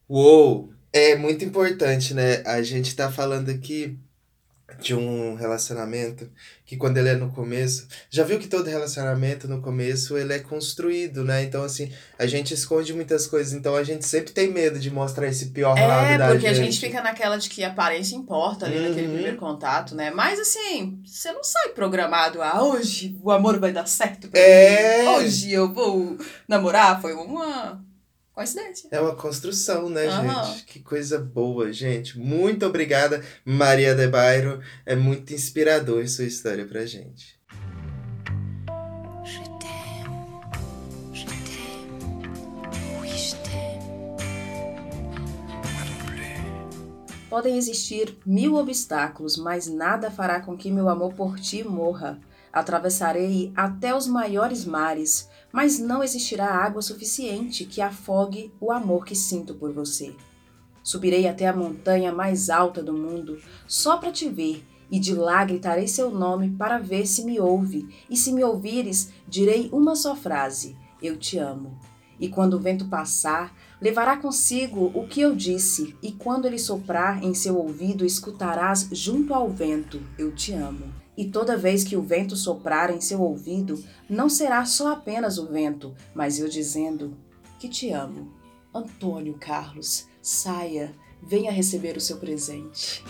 Uou! 0.09 0.73
É 0.93 1.15
muito 1.15 1.45
importante, 1.45 2.13
né? 2.13 2.43
A 2.45 2.61
gente 2.61 2.97
tá 2.97 3.11
falando 3.11 3.51
aqui 3.51 3.97
de 4.83 4.95
um 4.95 5.35
relacionamento 5.35 6.29
que 6.67 6.77
quando 6.77 6.97
ele 6.99 7.11
é 7.11 7.15
no 7.15 7.31
começo, 7.31 7.87
já 8.11 8.25
viu 8.25 8.39
que 8.39 8.49
todo 8.49 8.67
relacionamento 8.67 9.47
no 9.47 9.61
começo 9.61 10.17
ele 10.17 10.33
é 10.33 10.39
construído, 10.39 11.23
né? 11.25 11.43
Então 11.45 11.63
assim, 11.65 11.93
a 12.19 12.27
gente 12.27 12.53
esconde 12.55 12.93
muitas 12.95 13.27
coisas, 13.27 13.53
então 13.53 13.77
a 13.77 13.85
gente 13.85 14.05
sempre 14.07 14.33
tem 14.33 14.51
medo 14.51 14.79
de 14.79 14.91
mostrar 14.91 15.27
esse 15.29 15.47
pior 15.51 15.75
lado 15.79 16.13
É, 16.13 16.19
da 16.19 16.29
porque 16.29 16.47
gente. 16.49 16.61
a 16.61 16.65
gente 16.65 16.81
fica 16.81 17.03
naquela 17.03 17.37
de 17.37 17.49
que 17.49 17.63
a 17.63 17.69
aparência 17.69 18.17
importa 18.17 18.67
ali 18.67 18.79
naquele 18.81 19.07
Uhum. 19.07 19.13
primeiro 19.15 19.37
contato, 19.37 19.95
né? 19.95 20.11
Mas 20.11 20.41
assim, 20.41 20.99
você 21.05 21.31
não 21.33 21.45
sai 21.45 21.69
programado, 21.71 22.41
ah, 22.43 22.63
hoje 22.65 23.17
o 23.23 23.31
amor 23.31 23.59
vai 23.59 23.73
dar 23.73 23.87
certo 23.87 24.29
pra 24.29 24.41
É. 24.41 25.03
mim. 25.03 25.09
Hoje 25.11 25.53
eu 25.53 25.73
vou 25.73 26.17
namorar. 26.49 27.01
Foi 27.01 27.13
uma 27.13 27.83
coincidência. 28.33 28.89
É 28.91 29.01
uma 29.01 29.15
construção, 29.15 29.89
né, 29.89 30.07
Aham. 30.07 30.45
gente? 30.45 30.65
Que 30.65 30.81
coisa 30.81 31.19
boa, 31.19 31.73
gente. 31.73 32.19
Muito 32.19 32.67
obrigada, 32.67 33.23
Maria 33.45 33.95
de 33.95 34.07
Bairro. 34.09 34.61
É 34.85 34.97
muito 34.97 35.33
inspirador 35.33 36.07
sua 36.09 36.25
história 36.25 36.67
pra 36.67 36.85
gente. 36.87 37.41
Podem 47.33 47.57
existir 47.57 48.19
mil 48.27 48.57
obstáculos, 48.57 49.39
mas 49.39 49.67
nada 49.67 50.11
fará 50.11 50.39
com 50.43 50.55
que 50.55 50.71
meu 50.71 50.91
amor 50.91 51.15
por 51.15 51.41
ti 51.41 51.65
morra. 51.65 52.21
Atravessarei 52.53 53.51
até 53.57 53.95
os 53.95 54.07
maiores 54.07 54.67
mares, 54.67 55.31
mas 55.53 55.79
não 55.79 56.03
existirá 56.03 56.47
água 56.47 56.81
suficiente 56.81 57.65
que 57.65 57.81
afogue 57.81 58.53
o 58.61 58.73
amor 58.73 59.05
que 59.05 59.15
sinto 59.15 59.55
por 59.55 59.73
você. 59.73 60.15
Subirei 60.83 61.29
até 61.29 61.47
a 61.47 61.55
montanha 61.55 62.13
mais 62.13 62.51
alta 62.51 62.83
do 62.83 62.93
mundo 62.93 63.39
só 63.67 63.99
para 63.99 64.11
te 64.11 64.29
ver, 64.29 64.65
e 64.91 64.99
de 64.99 65.15
lá 65.15 65.45
gritarei 65.45 65.87
seu 65.87 66.11
nome 66.11 66.51
para 66.51 66.79
ver 66.79 67.07
se 67.07 67.25
me 67.25 67.41
ouve, 67.41 67.89
e 68.11 68.17
se 68.17 68.33
me 68.33 68.43
ouvires, 68.43 69.11
direi 69.29 69.69
uma 69.73 69.95
só 69.95 70.15
frase: 70.17 70.77
Eu 71.01 71.17
te 71.17 71.39
amo. 71.39 71.79
E 72.21 72.29
quando 72.29 72.55
o 72.55 72.61
vento 72.61 72.87
passar, 72.87 73.57
levará 73.81 74.17
consigo 74.17 74.93
o 74.95 75.07
que 75.09 75.21
eu 75.21 75.35
disse, 75.35 75.97
e 76.03 76.13
quando 76.13 76.47
ele 76.47 76.59
soprar 76.59 77.23
em 77.25 77.35
seu 77.35 77.57
ouvido, 77.57 78.05
escutarás 78.05 78.89
junto 78.93 79.33
ao 79.33 79.49
vento: 79.49 80.01
Eu 80.19 80.35
te 80.35 80.53
amo. 80.53 81.02
E 81.23 81.29
toda 81.29 81.57
vez 81.57 81.85
que 81.85 81.97
o 81.97 82.03
vento 82.03 82.35
soprar 82.35 82.91
em 82.91 83.01
seu 83.01 83.21
ouvido, 83.21 83.81
não 84.11 84.29
será 84.29 84.65
só 84.65 84.93
apenas 84.93 85.39
o 85.39 85.47
vento, 85.47 85.95
mas 86.13 86.41
eu 86.41 86.49
dizendo 86.49 87.17
que 87.61 87.69
te 87.69 87.91
amo. 87.93 88.33
Antônio 88.75 89.35
Carlos, 89.39 90.09
saia, 90.21 90.93
venha 91.23 91.53
receber 91.53 91.97
o 91.97 92.01
seu 92.01 92.17
presente. 92.17 93.05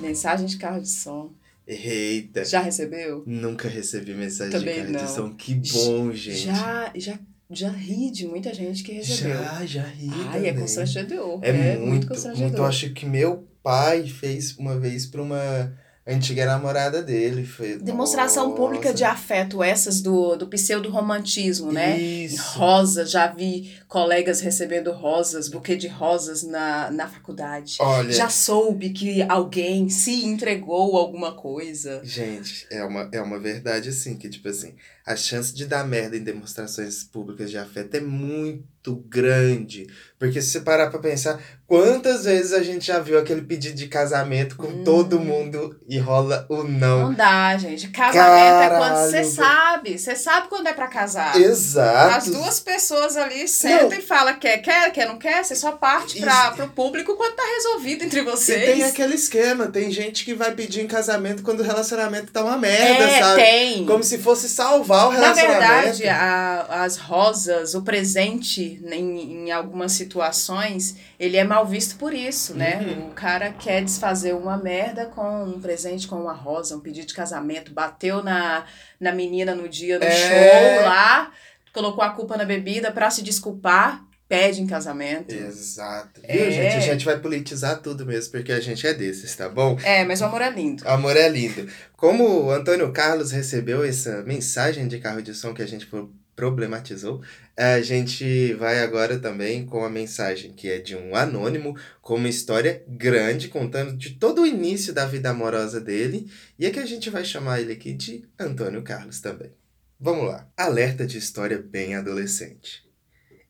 Mensagem 0.00 0.46
de 0.46 0.56
carro 0.56 0.80
de 0.80 0.88
som. 0.88 1.30
Eita. 1.66 2.42
Já 2.42 2.62
recebeu? 2.62 3.22
Nunca 3.26 3.68
recebi 3.68 4.14
mensagem 4.14 4.58
Também 4.58 4.80
de 4.80 4.86
de 4.86 4.92
não. 4.94 5.06
som. 5.06 5.34
Que 5.34 5.56
bom, 5.74 6.10
gente. 6.10 6.38
Já, 6.38 6.90
já, 6.96 7.18
já 7.50 7.68
ri 7.68 8.10
de 8.10 8.26
muita 8.26 8.54
gente 8.54 8.82
que 8.82 8.92
recebeu. 8.92 9.34
já, 9.36 9.66
já 9.66 9.82
ri 9.82 10.08
Ai, 10.10 10.46
é 10.46 10.52
também. 10.52 10.54
constrangedor. 10.62 11.40
É, 11.42 11.52
muito, 11.52 11.86
muito, 11.86 12.08
constrangedor. 12.08 12.58
Eu 12.60 12.64
acho 12.64 12.94
que 12.94 13.04
meu 13.04 13.46
pai 13.68 14.06
fez 14.06 14.56
uma 14.56 14.78
vez 14.78 15.04
pra 15.04 15.20
uma 15.20 15.70
antiga 16.06 16.46
namorada 16.46 17.02
dele. 17.02 17.44
Foi, 17.44 17.76
Demonstração 17.76 18.44
Nossa. 18.44 18.56
pública 18.56 18.94
de 18.94 19.04
afeto, 19.04 19.62
essas 19.62 20.00
do, 20.00 20.36
do 20.36 20.46
pseudo-romantismo, 20.46 21.70
né? 21.70 21.98
Isso. 21.98 22.58
Rosas, 22.58 23.10
já 23.10 23.26
vi 23.26 23.70
colegas 23.86 24.40
recebendo 24.40 24.90
rosas, 24.90 25.48
buquê 25.50 25.76
de 25.76 25.86
rosas 25.86 26.42
na, 26.42 26.90
na 26.90 27.06
faculdade. 27.06 27.76
Olha, 27.78 28.10
Já 28.10 28.30
soube 28.30 28.88
que 28.88 29.20
alguém 29.28 29.90
se 29.90 30.24
entregou 30.24 30.96
alguma 30.96 31.32
coisa. 31.32 32.00
gente, 32.02 32.66
é 32.70 32.82
uma, 32.82 33.06
é 33.12 33.20
uma 33.20 33.38
verdade 33.38 33.90
assim, 33.90 34.16
que 34.16 34.30
tipo 34.30 34.48
assim, 34.48 34.74
a 35.08 35.16
chance 35.16 35.54
de 35.54 35.64
dar 35.66 35.84
merda 35.86 36.16
em 36.16 36.22
demonstrações 36.22 37.02
públicas 37.02 37.50
de 37.50 37.56
afeto 37.58 37.94
é 37.96 38.00
muito 38.00 38.94
grande. 39.08 39.86
Porque 40.18 40.40
se 40.42 40.50
você 40.50 40.60
parar 40.60 40.90
pra 40.90 40.98
pensar, 40.98 41.38
quantas 41.66 42.24
vezes 42.24 42.52
a 42.52 42.62
gente 42.62 42.86
já 42.86 42.98
viu 42.98 43.18
aquele 43.18 43.42
pedido 43.42 43.74
de 43.76 43.86
casamento 43.86 44.56
com 44.56 44.66
Hum. 44.66 44.84
todo 44.84 45.18
mundo 45.20 45.78
e 45.88 45.98
rola 45.98 46.44
o 46.48 46.62
não. 46.62 47.04
Não 47.08 47.14
dá, 47.14 47.56
gente. 47.56 47.88
Casamento 47.88 48.72
é 48.72 48.76
quando 48.78 48.96
você 48.96 49.12
Caralho, 49.12 49.30
sabe. 49.34 49.98
Você 49.98 50.16
sabe 50.16 50.48
quando 50.48 50.66
é 50.66 50.72
pra 50.72 50.88
casar. 50.88 51.40
Exato. 51.40 52.14
As 52.16 52.26
duas 52.26 52.60
pessoas 52.60 53.16
ali 53.16 53.46
sentam 53.48 53.92
e 53.98 54.02
falam 54.02 54.38
quer, 54.38 54.58
quer, 54.58 54.90
quer, 54.92 55.06
não 55.06 55.18
quer. 55.18 55.44
Você 55.44 55.54
só 55.54 55.72
parte 55.72 56.20
pra, 56.20 56.46
Isso. 56.48 56.56
pro 56.56 56.68
público 56.68 57.16
quando 57.16 57.34
tá 57.36 57.44
resolvido 57.56 58.04
entre 58.04 58.20
E 58.20 58.24
vocês. 58.24 58.64
tem 58.64 58.82
aquele 58.84 59.14
esquema, 59.14 59.66
tem 59.68 59.90
gente 59.90 60.24
que 60.24 60.34
vai 60.34 60.52
pedir 60.52 60.80
em 60.82 60.86
casamento 60.86 61.42
quando 61.42 61.60
o 61.60 61.64
relacionamento 61.64 62.32
tá 62.32 62.42
uma 62.44 62.56
merda, 62.58 63.04
é, 63.04 63.20
sabe? 63.20 63.42
tem. 63.42 63.86
Como 63.86 64.02
se 64.02 64.18
fosse 64.18 64.48
salvar 64.48 64.97
o 65.06 65.12
Na 65.12 65.18
relacionamento. 65.32 65.60
verdade, 65.96 66.08
a- 66.08 66.82
as 66.84 66.96
rosas, 66.96 67.74
o 67.74 67.82
presente, 67.82 68.80
em, 68.92 69.46
em 69.46 69.50
algumas 69.52 69.92
situações, 69.92 70.96
ele 71.18 71.36
é 71.36 71.44
mal 71.44 71.64
visto 71.66 71.96
por 71.96 72.12
isso, 72.12 72.54
né? 72.54 72.80
Uhum. 72.80 73.08
O 73.08 73.12
cara 73.12 73.52
quer 73.52 73.82
desfazer 73.84 74.34
uma 74.34 74.56
merda 74.56 75.06
com 75.06 75.44
um 75.44 75.60
presente, 75.60 76.06
com 76.08 76.16
uma 76.16 76.32
rosa, 76.32 76.76
um 76.76 76.80
pedido 76.80 77.06
de 77.06 77.14
casamento, 77.14 77.72
bateu 77.72 78.22
na, 78.22 78.64
na 79.00 79.12
menina 79.12 79.54
no 79.54 79.68
dia 79.68 79.98
do 79.98 80.04
É. 80.04 80.10
show 80.10 80.84
lá, 80.88 81.30
colocou 81.72 82.02
a 82.02 82.10
culpa 82.10 82.36
na 82.36 82.44
bebida 82.44 82.90
pra 82.90 83.08
se 83.10 83.22
desculpar, 83.22 84.02
pede 84.28 84.60
em 84.60 84.66
casamento. 84.66 85.34
Exato. 85.34 86.20
É. 86.22 86.36
Viu, 86.36 86.50
gente? 86.50 86.76
A 86.76 86.80
gente 86.80 87.04
vai 87.04 87.18
politizar 87.18 87.80
tudo 87.80 88.04
mesmo, 88.04 88.30
porque 88.32 88.52
a 88.52 88.60
gente 88.60 88.86
é 88.86 88.92
desses, 88.92 89.34
tá 89.34 89.48
bom? 89.48 89.78
É, 89.82 90.04
mas 90.04 90.20
o 90.20 90.24
amor 90.26 90.42
é 90.42 90.50
lindo. 90.50 90.86
Amor 90.86 91.16
é 91.16 91.28
lindo. 91.28 91.66
Como 91.96 92.44
o 92.44 92.50
Antônio 92.50 92.92
Carlos 92.92 93.32
recebeu 93.32 93.82
essa 93.82 94.22
mensagem 94.22 94.86
de 94.86 94.98
carro 94.98 95.22
de 95.22 95.34
som 95.34 95.54
que 95.54 95.62
a 95.62 95.66
gente 95.66 95.86
pro- 95.86 96.12
problematizou, 96.36 97.20
a 97.56 97.80
gente 97.80 98.52
vai 98.54 98.78
agora 98.78 99.18
também 99.18 99.66
com 99.66 99.84
a 99.84 99.90
mensagem 99.90 100.52
que 100.52 100.68
é 100.70 100.78
de 100.78 100.94
um 100.94 101.16
anônimo, 101.16 101.76
com 102.00 102.14
uma 102.14 102.28
história 102.28 102.84
grande, 102.86 103.48
contando 103.48 103.96
de 103.96 104.10
todo 104.10 104.42
o 104.42 104.46
início 104.46 104.92
da 104.92 105.04
vida 105.04 105.30
amorosa 105.30 105.80
dele, 105.80 106.30
e 106.56 106.64
é 106.64 106.70
que 106.70 106.78
a 106.78 106.86
gente 106.86 107.10
vai 107.10 107.24
chamar 107.24 107.60
ele 107.60 107.72
aqui 107.72 107.92
de 107.92 108.24
Antônio 108.38 108.82
Carlos 108.82 109.20
também. 109.20 109.50
Vamos 109.98 110.28
lá. 110.28 110.46
Alerta 110.56 111.04
de 111.04 111.18
história 111.18 111.58
bem 111.58 111.96
adolescente. 111.96 112.87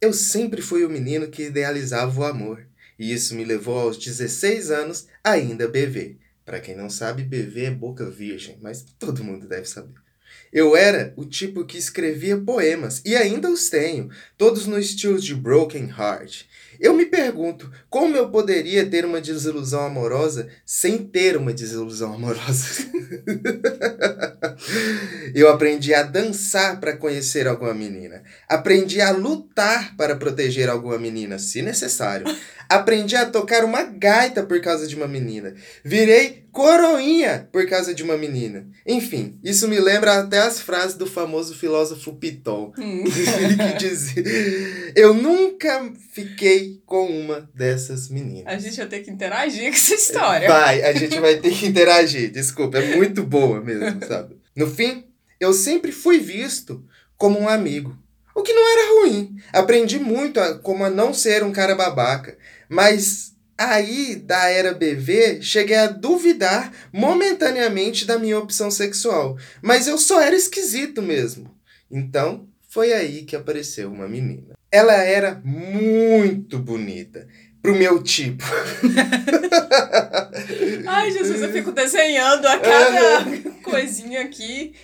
Eu 0.01 0.13
sempre 0.13 0.63
fui 0.63 0.85
o 0.85 0.91
menino 0.91 1.27
que 1.27 1.43
idealizava 1.43 2.21
o 2.21 2.25
amor, 2.25 2.65
e 2.97 3.13
isso 3.13 3.35
me 3.35 3.45
levou 3.45 3.81
aos 3.81 3.99
16 3.99 4.71
anos 4.71 5.09
ainda 5.25 5.67
bebê. 5.67 6.15
Pra 6.45 6.61
quem 6.61 6.77
não 6.77 6.89
sabe, 6.89 7.25
BV 7.25 7.65
é 7.65 7.71
boca 7.73 8.09
virgem, 8.09 8.57
mas 8.63 8.87
todo 8.97 9.25
mundo 9.25 9.49
deve 9.49 9.67
saber. 9.67 9.95
Eu 10.53 10.77
era 10.77 11.13
o 11.17 11.25
tipo 11.25 11.65
que 11.65 11.77
escrevia 11.77 12.39
poemas, 12.39 13.03
e 13.05 13.17
ainda 13.17 13.51
os 13.51 13.69
tenho, 13.69 14.09
todos 14.37 14.67
no 14.67 14.79
estilo 14.79 15.19
de 15.19 15.35
Broken 15.35 15.89
Heart. 15.89 16.45
Eu 16.81 16.95
me 16.95 17.07
pergunto 17.07 17.69
como 17.91 18.17
eu 18.17 18.31
poderia 18.31 18.87
ter 18.87 19.05
uma 19.05 19.21
desilusão 19.21 19.85
amorosa 19.85 20.49
sem 20.65 20.99
ter 20.99 21.37
uma 21.37 21.53
desilusão 21.53 22.15
amorosa. 22.15 22.87
eu 25.35 25.49
aprendi 25.49 25.95
a 25.95 26.03
dançar 26.03 26.81
para 26.81 26.97
conhecer 26.97 27.47
alguma 27.47 27.75
menina. 27.75 28.23
Aprendi 28.49 29.01
a 29.01 29.11
lutar 29.11 29.97
para 29.97 30.17
proteger 30.17 30.69
alguma 30.69 30.99
menina, 30.99 31.39
se 31.39 31.63
necessário. 31.63 32.27
Aprendi 32.69 33.17
a 33.17 33.27
tocar 33.27 33.65
uma 33.65 33.83
gaita 33.83 34.43
por 34.43 34.61
causa 34.61 34.87
de 34.87 34.95
uma 34.95 35.09
menina. 35.09 35.55
Virei 35.83 36.45
coroinha 36.53 37.49
por 37.53 37.67
causa 37.67 37.95
de 37.95 38.03
uma 38.03 38.17
menina. 38.17 38.67
Enfim, 38.87 39.39
isso 39.43 39.67
me 39.69 39.81
lembra 39.81 40.19
até 40.19 40.41
as 40.41 40.61
frases 40.61 40.97
do 40.97 41.07
famoso 41.07 41.55
filósofo 41.55 42.15
Piton, 42.17 42.73
Hum. 42.79 43.05
que 43.09 43.79
dizia: 43.79 44.23
Eu 44.95 45.15
nunca 45.15 45.91
fiquei 46.13 46.68
com 46.87 47.07
uma 47.07 47.49
dessas 47.55 48.09
meninas. 48.09 48.53
A 48.53 48.59
gente 48.59 48.77
vai 48.77 48.87
ter 48.87 49.01
que 49.01 49.11
interagir 49.11 49.71
com 49.71 49.77
essa 49.77 49.95
história. 49.95 50.49
Vai, 50.49 50.83
a 50.83 50.93
gente 50.93 51.19
vai 51.21 51.37
ter 51.37 51.51
que 51.51 51.67
interagir. 51.67 52.31
Desculpa, 52.31 52.79
é 52.79 52.97
muito 52.97 53.23
boa 53.23 53.61
mesmo, 53.61 54.01
sabe? 54.07 54.37
No 54.55 54.69
fim, 54.69 55.05
eu 55.41 55.53
sempre 55.53 55.93
fui 55.93 56.19
visto 56.19 56.85
como 57.17 57.39
um 57.39 57.49
amigo. 57.49 57.97
O 58.35 58.43
que 58.43 58.53
não 58.53 58.69
era 58.73 59.01
ruim. 59.01 59.37
Aprendi 59.53 59.99
muito 59.99 60.39
a, 60.39 60.59
como 60.59 60.85
a 60.85 60.91
não 60.91 61.13
ser 61.13 61.43
um 61.43 61.53
cara 61.53 61.75
babaca. 61.75 62.39
Mas 62.69 63.33
aí, 63.57 64.15
da 64.15 64.49
era 64.49 64.73
BV, 64.73 65.43
cheguei 65.43 65.77
a 65.77 65.89
duvidar 65.89 66.73
momentaneamente 66.93 68.05
da 68.05 68.19
minha 68.19 68.39
opção 68.39 68.71
sexual. 68.71 69.37
Mas 69.61 69.89
eu 69.89 69.99
só 69.99 70.21
era 70.21 70.37
esquisito 70.37 71.03
mesmo. 71.03 71.53
Então, 71.91 72.49
foi 72.69 72.93
aí 72.93 73.23
que 73.25 73.35
apareceu 73.35 73.91
uma 73.91 74.07
menina. 74.07 74.58
Ela 74.71 74.95
era 74.95 75.41
muito 75.45 76.59
bonita. 76.59 77.27
Pro 77.61 77.75
meu 77.75 78.03
tipo. 78.03 78.45
Ai, 80.87 81.11
Jesus, 81.11 81.43
eu 81.43 81.53
fico 81.53 81.73
desenhando 81.73 82.47
a 82.47 82.59
cada 82.59 83.25
coisinha 83.63 84.23
aqui. 84.23 84.75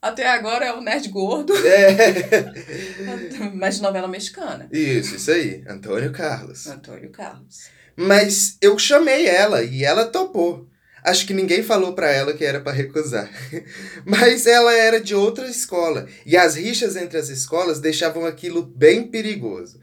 Até 0.00 0.28
agora 0.28 0.64
é 0.64 0.72
o 0.72 0.80
nerd 0.80 1.08
gordo, 1.08 1.52
É. 1.66 3.50
mas 3.54 3.76
de 3.76 3.82
novela 3.82 4.06
mexicana. 4.06 4.68
Isso, 4.70 5.16
isso 5.16 5.30
aí. 5.30 5.64
Antônio 5.68 6.12
Carlos. 6.12 6.66
Antônio 6.66 7.10
Carlos. 7.10 7.68
Mas 7.96 8.56
eu 8.60 8.78
chamei 8.78 9.26
ela 9.26 9.62
e 9.62 9.84
ela 9.84 10.04
topou. 10.04 10.68
Acho 11.06 11.24
que 11.26 11.32
ninguém 11.32 11.62
falou 11.62 11.92
pra 11.92 12.10
ela 12.10 12.32
que 12.34 12.44
era 12.44 12.58
pra 12.60 12.72
recusar. 12.72 13.30
Mas 14.04 14.44
ela 14.46 14.72
era 14.74 15.00
de 15.00 15.14
outra 15.14 15.46
escola 15.48 16.06
e 16.26 16.36
as 16.36 16.56
rixas 16.56 16.96
entre 16.96 17.16
as 17.16 17.28
escolas 17.28 17.78
deixavam 17.78 18.26
aquilo 18.26 18.62
bem 18.62 19.04
perigoso. 19.04 19.78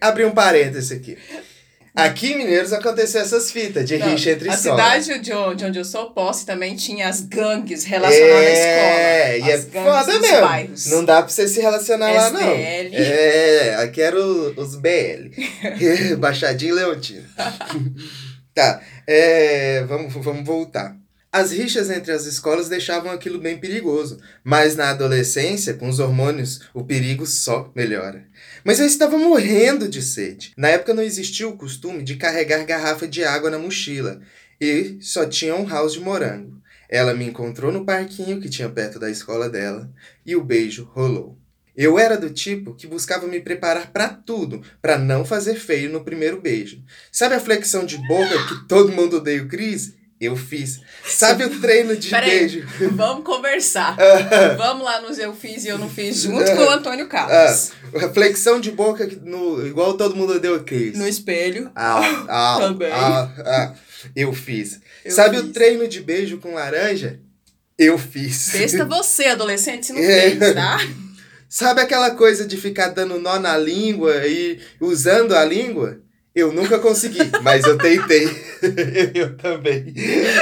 Abri 0.00 0.24
um 0.24 0.30
parêntese 0.30 0.94
aqui. 0.94 1.18
Aqui 1.96 2.28
em 2.32 2.38
Mineiros 2.38 2.72
aconteceu 2.72 3.20
essas 3.20 3.50
fitas 3.50 3.84
de 3.84 3.98
Não, 3.98 4.10
rixa 4.10 4.30
entre 4.30 4.48
a 4.48 4.54
escolas. 4.54 5.02
cidade 5.04 5.18
de 5.18 5.32
onde, 5.32 5.56
de 5.56 5.64
onde 5.64 5.78
eu 5.80 5.84
sou, 5.84 6.10
Posse, 6.12 6.46
também 6.46 6.76
tinha 6.76 7.08
as 7.08 7.22
gangues 7.22 7.82
relacionadas 7.82 8.36
à 8.38 8.40
É, 8.40 9.38
escola. 9.38 9.48
e 9.48 9.50
é 9.50 9.54
As 9.54 9.64
gangues 9.64 9.90
foda 9.90 10.12
dos 10.12 10.20
mesmo. 10.20 10.40
bairros. 10.46 10.86
Não 10.86 11.04
dá 11.04 11.22
pra 11.22 11.28
você 11.28 11.48
se 11.48 11.60
relacionar 11.60 12.12
lá, 12.12 12.30
não. 12.30 12.40
SBL. 12.52 12.94
É, 12.94 13.74
aqui 13.82 14.00
era 14.00 14.16
o- 14.16 14.54
os 14.60 14.76
BL. 14.76 15.30
Baixadinho 16.20 16.70
e 16.70 16.78
Leontino. 16.78 17.24
tá, 18.58 18.82
é, 19.06 19.84
vamos, 19.84 20.12
vamos 20.12 20.44
voltar. 20.44 20.96
As 21.30 21.52
rixas 21.52 21.90
entre 21.90 22.10
as 22.10 22.26
escolas 22.26 22.68
deixavam 22.68 23.12
aquilo 23.12 23.38
bem 23.38 23.56
perigoso, 23.56 24.18
mas 24.42 24.74
na 24.74 24.90
adolescência, 24.90 25.74
com 25.74 25.88
os 25.88 26.00
hormônios, 26.00 26.62
o 26.74 26.82
perigo 26.82 27.24
só 27.24 27.70
melhora. 27.76 28.26
Mas 28.64 28.80
eu 28.80 28.86
estava 28.86 29.16
morrendo 29.16 29.88
de 29.88 30.02
sede. 30.02 30.52
Na 30.56 30.68
época 30.70 30.92
não 30.92 31.04
existia 31.04 31.46
o 31.46 31.56
costume 31.56 32.02
de 32.02 32.16
carregar 32.16 32.64
garrafa 32.64 33.06
de 33.06 33.22
água 33.22 33.48
na 33.48 33.58
mochila, 33.60 34.20
e 34.60 34.98
só 35.00 35.24
tinha 35.24 35.54
um 35.54 35.68
house 35.68 35.92
de 35.92 36.00
morango. 36.00 36.60
Ela 36.88 37.14
me 37.14 37.26
encontrou 37.26 37.70
no 37.70 37.84
parquinho 37.84 38.40
que 38.40 38.48
tinha 38.48 38.68
perto 38.68 38.98
da 38.98 39.08
escola 39.08 39.48
dela, 39.48 39.88
e 40.26 40.34
o 40.34 40.42
beijo 40.42 40.90
rolou. 40.92 41.37
Eu 41.80 41.96
era 41.96 42.16
do 42.16 42.28
tipo 42.28 42.74
que 42.74 42.88
buscava 42.88 43.28
me 43.28 43.38
preparar 43.38 43.92
pra 43.92 44.08
tudo, 44.08 44.60
pra 44.82 44.98
não 44.98 45.24
fazer 45.24 45.54
feio 45.54 45.88
no 45.92 46.00
primeiro 46.02 46.40
beijo. 46.40 46.82
Sabe 47.12 47.36
a 47.36 47.40
flexão 47.40 47.86
de 47.86 47.96
boca 48.08 48.46
que 48.48 48.66
todo 48.66 48.90
mundo 48.90 49.18
odeia 49.18 49.40
o 49.44 49.46
Cris? 49.46 49.94
Eu 50.20 50.34
fiz. 50.34 50.80
Sabe 51.06 51.44
o 51.44 51.60
treino 51.60 51.94
de 51.96 52.10
Peraí. 52.10 52.30
beijo? 52.30 52.66
Vamos 52.96 53.22
conversar. 53.24 53.96
Vamos 54.58 54.82
lá 54.84 55.00
nos 55.00 55.20
eu 55.20 55.32
fiz 55.32 55.64
e 55.64 55.68
eu 55.68 55.78
não 55.78 55.88
fiz 55.88 56.16
junto 56.22 56.44
com 56.56 56.62
o 56.64 56.70
Antônio 56.70 57.04
Ah, 57.04 57.08
Carlos. 57.08 57.70
flexão 58.12 58.58
de 58.58 58.72
boca 58.72 59.08
no, 59.22 59.64
igual 59.64 59.94
todo 59.96 60.16
mundo 60.16 60.40
deu 60.40 60.60
Cris. 60.64 60.98
No 60.98 61.06
espelho. 61.06 61.70
Ah, 61.76 62.00
ah, 62.28 62.56
Também. 62.58 62.90
ah, 62.90 63.32
ah. 63.46 63.74
Eu 64.16 64.32
fiz. 64.32 64.80
Eu 65.04 65.12
Sabe 65.12 65.38
o 65.38 65.44
fiz. 65.44 65.52
treino 65.52 65.86
de 65.86 66.00
beijo 66.00 66.38
com 66.38 66.54
laranja? 66.54 67.20
Eu 67.78 67.96
fiz. 67.96 68.48
Besta 68.52 68.82
você, 68.90 69.26
adolescente, 69.26 69.86
se 69.86 69.92
não 69.92 70.02
fez, 70.02 70.38
tá? 70.54 70.78
Sabe 71.48 71.80
aquela 71.80 72.10
coisa 72.10 72.46
de 72.46 72.56
ficar 72.56 72.88
dando 72.88 73.18
nó 73.18 73.38
na 73.38 73.56
língua 73.56 74.26
e 74.26 74.60
usando 74.80 75.34
a 75.34 75.44
língua? 75.44 76.00
Eu 76.34 76.52
nunca 76.52 76.78
consegui, 76.78 77.18
mas 77.42 77.64
eu 77.64 77.78
tentei. 77.78 78.26
eu 79.14 79.36
também. 79.36 79.92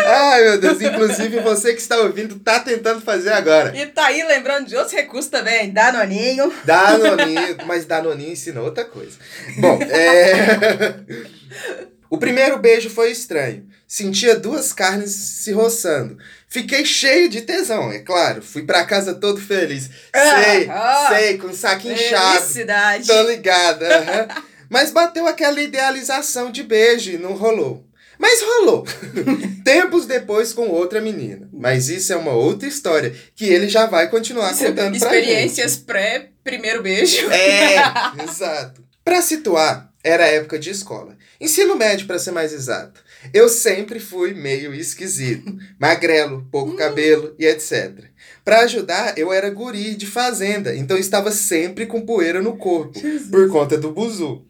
Ai, 0.04 0.42
meu 0.42 0.60
Deus. 0.60 0.82
Inclusive, 0.82 1.40
você 1.40 1.72
que 1.72 1.80
está 1.80 1.96
ouvindo 1.98 2.38
tá 2.40 2.60
tentando 2.60 3.00
fazer 3.00 3.32
agora. 3.32 3.74
E 3.74 3.86
tá 3.86 4.06
aí 4.06 4.22
lembrando 4.24 4.66
de 4.66 4.76
outros 4.76 4.94
recursos 4.94 5.30
também. 5.30 5.72
Danoninho. 5.72 6.52
Danoninho, 6.64 7.56
mas 7.66 7.86
Danoninho 7.86 8.32
ensina 8.32 8.60
outra 8.60 8.84
coisa. 8.84 9.16
Bom, 9.58 9.78
é... 9.82 10.96
O 12.08 12.18
primeiro 12.18 12.58
beijo 12.58 12.88
foi 12.88 13.10
estranho. 13.10 13.66
Sentia 13.86 14.34
duas 14.34 14.72
carnes 14.72 15.10
se 15.10 15.52
roçando. 15.52 16.18
Fiquei 16.48 16.84
cheio 16.84 17.28
de 17.28 17.42
tesão, 17.42 17.92
é 17.92 18.00
claro. 18.00 18.42
Fui 18.42 18.62
pra 18.62 18.84
casa 18.84 19.14
todo 19.14 19.40
feliz. 19.40 19.90
Ah, 20.12 20.42
sei, 20.42 20.68
ah. 20.68 21.06
sei, 21.10 21.38
com 21.38 21.48
o 21.48 21.54
saco 21.54 21.88
inchado. 21.88 22.40
Felicidade. 22.40 23.06
Tô 23.06 23.22
ligada. 23.22 23.98
aham. 23.98 24.28
Mas 24.68 24.90
bateu 24.90 25.26
aquela 25.26 25.60
idealização 25.60 26.50
de 26.50 26.62
beijo 26.62 27.12
e 27.12 27.18
não 27.18 27.34
rolou. 27.34 27.86
Mas 28.18 28.42
rolou. 28.42 28.84
Tempos 29.64 30.06
depois 30.06 30.52
com 30.52 30.68
outra 30.68 31.00
menina. 31.00 31.48
Mas 31.52 31.88
isso 31.88 32.12
é 32.12 32.16
uma 32.16 32.32
outra 32.32 32.68
história 32.68 33.14
que 33.34 33.44
ele 33.44 33.68
já 33.68 33.86
vai 33.86 34.08
continuar 34.08 34.52
Isso 34.52 34.64
é 34.64 34.68
contando 34.68 34.98
pra 34.98 35.10
gente. 35.10 35.20
Experiências 35.20 35.76
pré-primeiro 35.76 36.82
beijo. 36.82 37.30
É, 37.30 37.76
exato. 38.28 38.82
Pra 39.04 39.22
situar, 39.22 39.92
era 40.02 40.24
a 40.24 40.28
época 40.28 40.58
de 40.58 40.70
escola. 40.70 41.16
Ensino 41.40 41.76
médio, 41.76 42.06
pra 42.06 42.18
ser 42.18 42.30
mais 42.30 42.52
exato. 42.52 43.04
Eu 43.32 43.48
sempre 43.48 44.00
fui 44.00 44.34
meio 44.34 44.74
esquisito. 44.74 45.56
Magrelo, 45.78 46.46
pouco 46.50 46.76
cabelo 46.76 47.34
e 47.38 47.46
etc. 47.46 48.04
Pra 48.44 48.60
ajudar, 48.60 49.18
eu 49.18 49.32
era 49.32 49.50
guri 49.50 49.94
de 49.94 50.06
fazenda, 50.06 50.74
então 50.74 50.96
estava 50.96 51.30
sempre 51.30 51.86
com 51.86 52.06
poeira 52.06 52.40
no 52.40 52.56
corpo, 52.56 53.00
por 53.30 53.48
conta 53.50 53.76
do 53.76 53.90
buzu. 53.90 54.44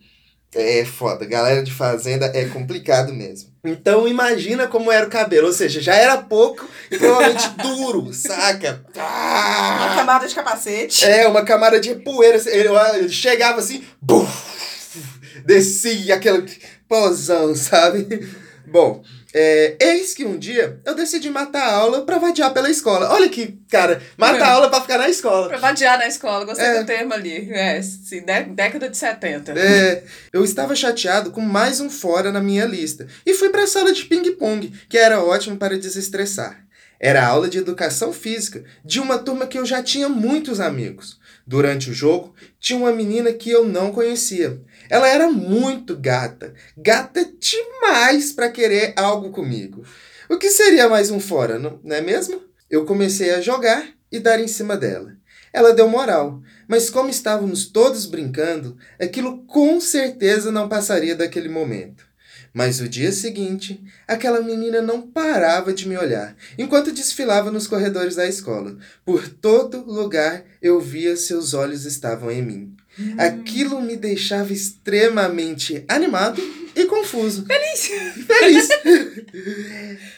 É 0.54 0.84
foda, 0.86 1.26
galera 1.26 1.62
de 1.62 1.72
fazenda 1.72 2.30
é 2.34 2.46
complicado 2.46 3.12
mesmo. 3.12 3.50
Então 3.62 4.08
imagina 4.08 4.66
como 4.66 4.90
era 4.90 5.06
o 5.06 5.10
cabelo, 5.10 5.48
ou 5.48 5.52
seja, 5.52 5.80
já 5.80 5.94
era 5.94 6.16
pouco 6.18 6.66
e 6.90 6.96
provavelmente 6.96 7.48
duro, 7.60 8.12
saca? 8.14 8.82
Ah! 8.96 9.78
Uma 9.80 9.96
camada 9.96 10.26
de 10.26 10.34
capacete. 10.34 11.04
É, 11.04 11.26
uma 11.28 11.44
camada 11.44 11.78
de 11.78 11.94
poeira. 11.96 12.40
Ele, 12.46 12.68
ele 12.94 13.08
chegava 13.10 13.58
assim, 13.58 13.84
buf, 14.00 14.30
descia 15.44 16.14
aquele 16.14 16.50
pozão, 16.88 17.54
sabe? 17.54 18.06
Bom, 18.68 19.02
é, 19.32 19.76
eis 19.80 20.12
que 20.14 20.24
um 20.24 20.36
dia 20.38 20.80
eu 20.84 20.94
decidi 20.94 21.30
matar 21.30 21.62
a 21.62 21.72
aula 21.74 22.02
pra 22.04 22.18
vadiar 22.18 22.52
pela 22.52 22.68
escola. 22.70 23.10
Olha 23.12 23.28
que, 23.28 23.58
cara, 23.70 24.02
mata 24.16 24.44
a 24.44 24.52
aula 24.52 24.68
pra 24.70 24.80
ficar 24.80 24.98
na 24.98 25.08
escola. 25.08 25.48
Pra 25.48 25.58
vadiar 25.58 25.98
na 25.98 26.06
escola, 26.08 26.44
gostei 26.44 26.66
É. 26.66 26.80
do 26.80 26.86
termo 26.86 27.12
ali. 27.14 27.48
É, 27.52 27.80
sim, 27.82 28.22
dé- 28.22 28.42
década 28.44 28.88
de 28.88 28.96
70. 28.96 29.52
É, 29.52 30.02
eu 30.32 30.44
estava 30.44 30.74
chateado 30.74 31.30
com 31.30 31.40
mais 31.40 31.80
um 31.80 31.88
fora 31.88 32.32
na 32.32 32.40
minha 32.40 32.64
lista 32.64 33.06
e 33.24 33.34
fui 33.34 33.50
para 33.50 33.62
a 33.62 33.66
sala 33.66 33.92
de 33.92 34.04
ping-pong, 34.04 34.72
que 34.88 34.98
era 34.98 35.22
ótimo 35.22 35.56
para 35.56 35.78
desestressar. 35.78 36.64
Era 36.98 37.22
a 37.22 37.26
aula 37.28 37.48
de 37.48 37.58
educação 37.58 38.12
física 38.12 38.64
de 38.84 39.00
uma 39.00 39.18
turma 39.18 39.46
que 39.46 39.58
eu 39.58 39.66
já 39.66 39.82
tinha 39.82 40.08
muitos 40.08 40.60
amigos. 40.60 41.18
Durante 41.46 41.90
o 41.90 41.94
jogo, 41.94 42.34
tinha 42.58 42.76
uma 42.78 42.90
menina 42.90 43.32
que 43.32 43.50
eu 43.50 43.64
não 43.68 43.92
conhecia. 43.92 44.58
Ela 44.88 45.08
era 45.08 45.30
muito 45.30 45.96
gata, 45.96 46.54
gata 46.76 47.24
demais 47.38 48.32
para 48.32 48.50
querer 48.50 48.92
algo 48.96 49.30
comigo. 49.30 49.84
O 50.28 50.36
que 50.36 50.50
seria 50.50 50.88
mais 50.88 51.10
um 51.10 51.20
fora, 51.20 51.58
não, 51.58 51.80
é 51.86 52.00
mesmo? 52.00 52.42
Eu 52.68 52.84
comecei 52.84 53.30
a 53.30 53.40
jogar 53.40 53.86
e 54.10 54.18
dar 54.18 54.40
em 54.40 54.48
cima 54.48 54.76
dela. 54.76 55.16
Ela 55.52 55.72
deu 55.72 55.88
moral, 55.88 56.42
mas 56.68 56.90
como 56.90 57.08
estávamos 57.08 57.66
todos 57.66 58.06
brincando, 58.06 58.76
aquilo 59.00 59.44
com 59.46 59.80
certeza 59.80 60.52
não 60.52 60.68
passaria 60.68 61.14
daquele 61.14 61.48
momento. 61.48 62.04
Mas 62.52 62.80
o 62.80 62.88
dia 62.88 63.12
seguinte, 63.12 63.82
aquela 64.08 64.40
menina 64.40 64.80
não 64.80 65.02
parava 65.02 65.74
de 65.74 65.86
me 65.86 65.96
olhar, 65.96 66.34
enquanto 66.56 66.90
desfilava 66.90 67.50
nos 67.50 67.66
corredores 67.66 68.16
da 68.16 68.26
escola. 68.26 68.76
Por 69.04 69.28
todo 69.28 69.84
lugar 69.84 70.42
eu 70.60 70.80
via 70.80 71.16
seus 71.16 71.52
olhos 71.52 71.84
estavam 71.84 72.30
em 72.30 72.42
mim. 72.42 72.76
Aquilo 73.18 73.80
me 73.80 73.96
deixava 73.96 74.52
extremamente 74.52 75.84
animado 75.88 76.42
e 76.74 76.84
confuso. 76.84 77.46
Feliz! 77.46 77.90
Feliz! 78.26 78.68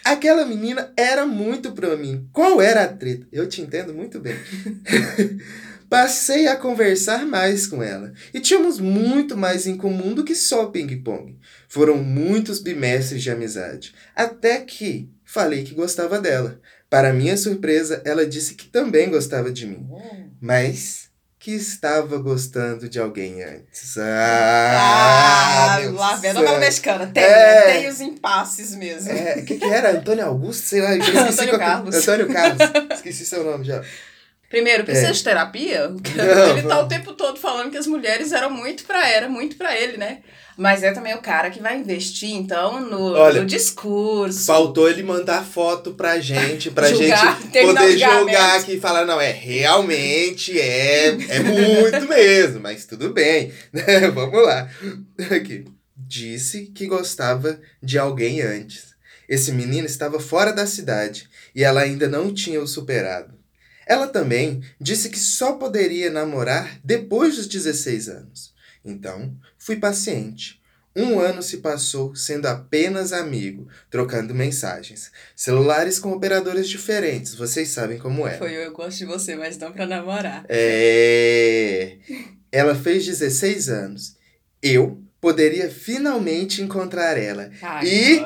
Aquela 0.05 0.45
menina 0.45 0.93
era 0.97 1.25
muito 1.25 1.73
pra 1.73 1.97
mim. 1.97 2.29
Qual 2.33 2.61
era 2.61 2.85
a 2.85 2.88
treta? 2.88 3.27
Eu 3.33 3.49
te 3.49 3.61
entendo 3.61 3.95
muito 3.95 4.21
bem. 4.21 4.37
Passei 5.88 6.47
a 6.47 6.57
conversar 6.57 7.25
mais 7.25 7.67
com 7.67 7.83
ela 7.83 8.12
e 8.35 8.41
tínhamos 8.41 8.79
muito 8.79 9.37
mais 9.37 9.67
em 9.67 9.75
comum 9.75 10.12
do 10.12 10.23
que 10.23 10.35
só 10.35 10.67
ping-pong. 10.67 11.38
Foram 11.67 11.97
muitos 11.97 12.59
bimestres 12.59 13.23
de 13.23 13.31
amizade, 13.31 13.95
até 14.14 14.61
que 14.61 15.11
falei 15.25 15.64
que 15.64 15.75
gostava 15.75 16.21
dela. 16.21 16.61
Para 16.91 17.12
minha 17.12 17.38
surpresa, 17.38 18.03
ela 18.05 18.27
disse 18.27 18.55
que 18.55 18.67
também 18.67 19.09
gostava 19.09 19.51
de 19.51 19.67
mim, 19.67 19.87
mas 20.41 21.08
que 21.38 21.53
estava 21.53 22.18
gostando 22.18 22.88
de 22.88 22.98
alguém 22.98 23.42
antes. 23.44 23.96
Ah, 23.96 25.77
Ah, 25.77 25.79
lá 25.92 26.12
a 26.57 26.59
mexicana. 26.59 27.07
Tem, 27.07 27.22
É. 27.22 27.61
tem 27.62 27.88
os 27.88 28.01
impasses 28.01 28.74
mesmo. 28.74 29.11
É, 29.12 29.37
o 29.38 29.44
que, 29.44 29.57
que 29.57 29.64
era? 29.64 29.92
Antônio 29.92 30.24
Augusto? 30.27 30.62
Sei 30.64 30.81
lá, 30.81 30.90
Antônio 30.92 31.48
qual- 31.51 31.59
Carlos. 31.59 31.94
Antônio 31.96 32.33
Carlos. 32.33 32.59
Esqueci 32.94 33.24
seu 33.24 33.44
nome 33.44 33.64
já. 33.64 33.83
Primeiro, 34.51 34.83
precisa 34.85 35.09
É. 35.09 35.12
de 35.12 35.22
terapia? 35.22 35.88
Não, 35.88 36.51
ele 36.51 36.62
tá 36.62 36.68
vamos. 36.77 36.85
o 36.85 36.88
tempo 36.88 37.12
todo 37.12 37.38
falando 37.38 37.70
que 37.70 37.77
as 37.77 37.87
mulheres 37.87 38.33
eram 38.33 38.51
muito 38.51 38.85
pra 38.85 39.07
era 39.09 39.29
muito 39.29 39.57
pra 39.57 39.77
ele, 39.77 39.96
né? 39.98 40.18
Mas 40.59 40.83
é 40.83 40.90
também 40.90 41.14
o 41.14 41.23
cara 41.23 41.51
que 41.51 41.62
vai 41.62 41.79
investir, 41.79 42.35
então, 42.35 42.81
no, 42.81 43.12
Olha, 43.12 43.42
no 43.42 43.47
discurso. 43.47 44.44
Faltou 44.44 44.90
ele 44.90 45.05
mandar 45.05 45.47
foto 45.47 45.94
pra 45.94 46.18
gente, 46.18 46.68
pra 46.68 46.88
Julgar, 46.88 47.40
gente 47.40 47.53
poder 47.64 47.97
julgar 47.97 48.59
aqui 48.59 48.73
e 48.73 48.81
falar, 48.81 49.05
não, 49.05 49.21
é 49.21 49.31
realmente, 49.31 50.59
é, 50.59 51.11
é 51.11 51.38
muito 51.38 52.01
mesmo, 52.11 52.59
mas 52.59 52.87
tudo 52.87 53.11
bem. 53.11 53.53
né? 53.73 54.11
Vamos 54.12 54.44
lá. 54.44 54.68
Aqui. 55.31 55.64
Disse 55.97 56.66
que 56.75 56.88
gostava 56.88 57.61
de 57.81 57.97
alguém 57.97 58.42
antes. 58.42 58.97
Esse 59.29 59.53
menino 59.53 59.87
estava 59.87 60.18
fora 60.18 60.53
da 60.53 60.66
cidade 60.66 61.29
e 61.55 61.62
ela 61.62 61.83
ainda 61.83 62.09
não 62.09 62.35
tinha 62.35 62.61
o 62.61 62.66
superado. 62.66 63.33
Ela 63.87 64.09
também 64.09 64.61
disse 64.81 65.09
que 65.09 65.21
só 65.21 65.53
poderia 65.53 66.11
namorar 66.11 66.81
depois 66.83 67.37
dos 67.37 67.47
16 67.47 68.09
anos. 68.09 68.58
Então, 68.85 69.35
fui 69.59 69.77
paciente. 69.77 70.59
Um 70.97 71.21
ano 71.21 71.43
se 71.43 71.59
passou 71.59 72.14
sendo 72.17 72.47
apenas 72.47 73.12
amigo, 73.12 73.69
trocando 73.88 74.35
mensagens. 74.35 75.12
Celulares 75.37 75.99
com 75.99 76.11
operadores 76.12 76.69
diferentes, 76.69 77.35
vocês 77.37 77.69
sabem 77.69 77.99
como 77.99 78.27
é. 78.27 78.37
Foi 78.37 78.51
eu, 78.57 78.62
eu 78.62 78.73
gosto 78.73 78.99
de 78.99 79.05
você, 79.05 79.37
mas 79.37 79.57
não 79.59 79.71
pra 79.71 79.87
namorar. 79.87 80.45
É. 80.49 81.99
Ela 82.51 82.75
fez 82.75 83.05
16 83.07 83.69
anos. 83.69 84.17
Eu 84.61 85.01
poderia 85.21 85.71
finalmente 85.71 86.62
encontrar 86.62 87.17
ela. 87.17 87.51
E-. 87.85 88.17
E 88.17 88.21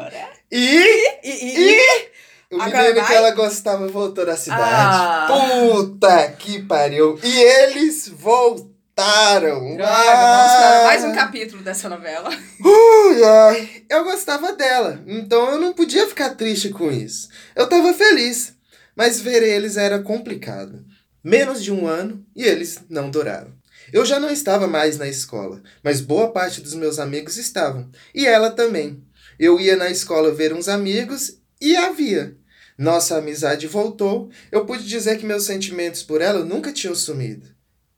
E, 0.51 1.21
e, 1.25 1.73
e- 1.73 2.13
o 2.51 2.59
menino 2.59 3.07
que 3.07 3.15
ela 3.15 3.31
gostava 3.33 3.89
voltou 3.89 4.27
da 4.27 4.37
cidade. 4.37 4.63
Ah. 4.63 5.27
Puta 5.29 6.31
que 6.33 6.63
pariu. 6.63 7.19
E 7.23 7.41
eles 7.43 8.09
voltaram. 8.09 8.72
Droga, 9.03 9.51
vamos 9.51 9.77
para 9.77 10.81
Ah. 10.81 10.85
mais 10.85 11.03
um 11.03 11.13
capítulo 11.13 11.61
dessa 11.63 11.89
novela. 11.89 12.31
Ui, 12.31 13.25
ai, 13.25 13.83
eu 13.91 14.05
gostava 14.05 14.53
dela, 14.53 15.03
então 15.07 15.51
eu 15.51 15.59
não 15.59 15.73
podia 15.73 16.07
ficar 16.07 16.31
triste 16.37 16.69
com 16.69 16.89
isso. 16.91 17.29
Eu 17.57 17.67
tava 17.67 17.93
feliz, 17.95 18.55
mas 18.95 19.21
ver 19.21 19.43
eles 19.43 19.77
era 19.77 19.99
complicado. 19.99 20.85
Menos 21.25 21.65
de 21.65 21.73
um 21.73 21.89
ano 21.89 22.25
e 22.35 22.45
eles 22.45 22.79
não 22.89 23.11
duraram. 23.11 23.53
Eu 23.93 24.05
já 24.05 24.21
não 24.21 24.31
estava 24.31 24.69
mais 24.69 24.97
na 24.97 25.09
escola, 25.09 25.61
mas 25.83 26.01
boa 26.01 26.31
parte 26.31 26.61
dos 26.61 26.75
meus 26.75 27.01
amigos 27.01 27.37
estavam, 27.37 27.91
e 28.15 28.25
ela 28.25 28.51
também. 28.53 29.03
Eu 29.37 29.59
ia 29.59 29.75
na 29.75 29.91
escola 29.91 30.33
ver 30.33 30.53
uns 30.53 30.69
amigos 30.69 31.39
e 31.61 31.75
havia. 31.75 32.37
Nossa 32.79 33.19
amizade 33.19 33.67
voltou, 33.67 34.31
eu 34.53 34.65
pude 34.65 34.87
dizer 34.87 35.19
que 35.19 35.27
meus 35.27 35.45
sentimentos 35.45 36.05
por 36.05 36.21
ela 36.21 36.45
nunca 36.45 36.73
tinham 36.73 36.95
sumido. 36.95 37.52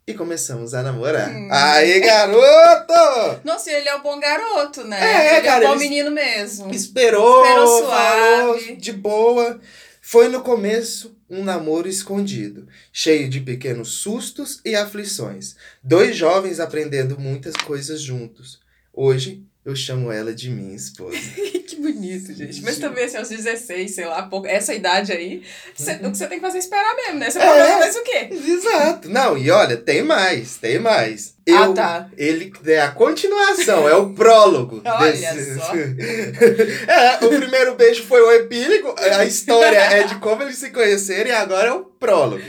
E 0.07 0.13
começamos 0.15 0.75
a 0.75 0.83
namorar. 0.83 1.31
Hum. 1.31 1.49
Aí, 1.51 2.01
garoto! 2.01 3.41
Nossa, 3.45 3.71
ele 3.71 3.89
é 3.89 3.97
um 3.97 4.03
bom 4.03 4.21
garoto, 4.21 4.85
né? 4.85 5.01
É, 5.01 5.37
ele 5.39 5.47
cara, 5.47 5.65
é 5.65 5.69
um 5.69 5.73
bom 5.73 5.79
menino 5.79 6.11
mesmo. 6.11 6.71
Esperou, 6.73 7.43
Esperou 7.45 7.67
falou 7.67 8.59
suave. 8.59 8.77
de 8.77 8.93
boa. 8.93 9.61
Foi 10.03 10.29
no 10.29 10.43
começo 10.43 11.17
um 11.31 11.43
namoro 11.43 11.89
escondido, 11.89 12.69
cheio 12.93 13.29
de 13.29 13.41
pequenos 13.41 13.95
sustos 14.03 14.61
e 14.63 14.77
aflições. 14.77 15.57
Dois 15.83 16.15
jovens 16.15 16.61
aprendendo 16.61 17.19
muitas 17.19 17.55
coisas 17.55 18.03
juntos. 18.03 18.61
Hoje 18.93 19.43
eu 19.65 19.75
chamo 19.75 20.13
ela 20.13 20.35
de 20.35 20.51
minha 20.51 20.75
esposa. 20.77 21.17
que 21.67 21.77
bonito, 21.77 22.35
gente. 22.35 22.63
Mas 22.63 22.79
também, 22.79 23.05
assim, 23.05 23.17
aos 23.17 23.29
16, 23.31 23.95
sei 23.95 24.05
lá, 24.05 24.23
pouco, 24.25 24.47
essa 24.47 24.75
idade 24.75 25.11
aí, 25.13 25.43
cê- 25.75 25.95
o 26.03 26.11
que 26.11 26.17
você 26.19 26.27
tem 26.27 26.39
que 26.39 26.45
fazer 26.45 26.59
é 26.59 26.61
esperar 26.61 26.95
mesmo, 26.97 27.19
né? 27.19 27.31
Você 27.31 27.39
Uhum. 27.39 27.45
É. 27.45 27.59
fazer 27.59 27.79
mais 27.79 27.97
o 27.97 28.03
quê? 28.03 28.29
Exato. 28.31 29.09
Não, 29.09 29.39
e 29.39 29.51
olha, 29.51 29.77
tem 29.77 30.03
mais, 30.03 30.57
tem 30.59 30.79
mais. 30.79 31.35
Ah, 31.49 31.65
Eu, 31.65 31.75
tá. 31.75 32.09
Ele 32.17 32.53
é 32.67 32.81
a 32.81 32.91
continuação, 32.91 33.89
é 33.89 33.95
o 33.97 34.15
prólogo. 34.15 34.81
Olha 34.87 35.15
só. 35.59 35.73
é, 36.89 37.25
o 37.25 37.29
primeiro 37.29 37.75
beijo 37.75 38.03
foi 38.05 38.21
o 38.21 38.33
epílogo, 38.33 38.95
a 38.99 39.25
história 39.25 39.77
é 39.79 40.05
de 40.05 40.15
como 40.17 40.43
eles 40.43 40.57
se 40.59 40.71
conheceram 40.71 41.31
e 41.31 41.33
agora 41.33 41.69
é 41.69 41.73
o 41.73 41.85
prólogo. 41.85 42.43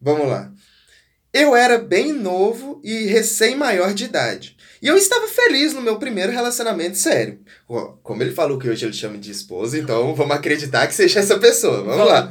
Vamos 0.00 0.28
lá. 0.28 0.50
Eu 1.32 1.54
era 1.54 1.78
bem 1.78 2.12
novo 2.12 2.80
e 2.82 3.06
recém-maior 3.06 3.92
de 3.92 4.04
idade. 4.04 4.55
E 4.86 4.88
eu 4.88 4.96
estava 4.96 5.26
feliz 5.26 5.74
no 5.74 5.82
meu 5.82 5.98
primeiro 5.98 6.30
relacionamento 6.30 6.96
sério. 6.96 7.40
Como 8.04 8.22
ele 8.22 8.30
falou 8.30 8.56
que 8.56 8.68
hoje 8.68 8.84
ele 8.84 8.92
chama 8.92 9.18
de 9.18 9.32
esposa, 9.32 9.76
então 9.76 10.14
vamos 10.14 10.36
acreditar 10.36 10.86
que 10.86 10.94
seja 10.94 11.18
essa 11.18 11.36
pessoa. 11.40 11.82
Vamos 11.82 12.06
lá 12.06 12.30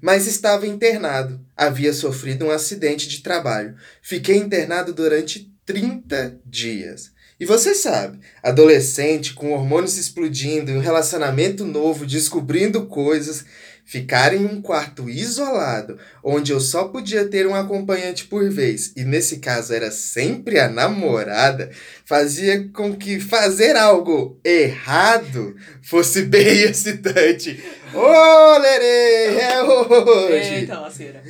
mas 0.00 0.26
estava 0.26 0.66
internado. 0.66 1.40
Havia 1.56 1.92
sofrido 1.92 2.44
um 2.44 2.50
acidente 2.50 3.08
de 3.08 3.22
trabalho. 3.22 3.74
Fiquei 4.02 4.36
internado 4.36 4.92
durante 4.92 5.50
30 5.64 6.38
dias. 6.44 7.12
E 7.38 7.44
você 7.44 7.74
sabe, 7.74 8.18
adolescente 8.42 9.34
com 9.34 9.52
hormônios 9.52 9.98
explodindo, 9.98 10.72
um 10.72 10.80
relacionamento 10.80 11.64
novo, 11.64 12.06
descobrindo 12.06 12.86
coisas, 12.86 13.44
ficar 13.86 14.34
em 14.34 14.44
um 14.44 14.60
quarto 14.60 15.08
isolado, 15.08 15.96
onde 16.22 16.50
eu 16.52 16.58
só 16.58 16.88
podia 16.88 17.24
ter 17.28 17.46
um 17.46 17.54
acompanhante 17.54 18.24
por 18.24 18.50
vez, 18.50 18.92
e 18.96 19.04
nesse 19.04 19.38
caso 19.38 19.72
era 19.72 19.92
sempre 19.92 20.58
a 20.58 20.68
namorada, 20.68 21.70
fazia 22.04 22.68
com 22.74 22.96
que 22.96 23.20
fazer 23.20 23.76
algo 23.76 24.40
errado 24.44 25.54
fosse 25.82 26.22
bem 26.22 26.62
excitante. 26.68 27.62
Ô, 27.94 28.58
Lerê, 28.58 29.38
é 29.38 29.62
hoje! 29.62 30.54
Eita, 30.54 30.80
laceira. 30.80 31.22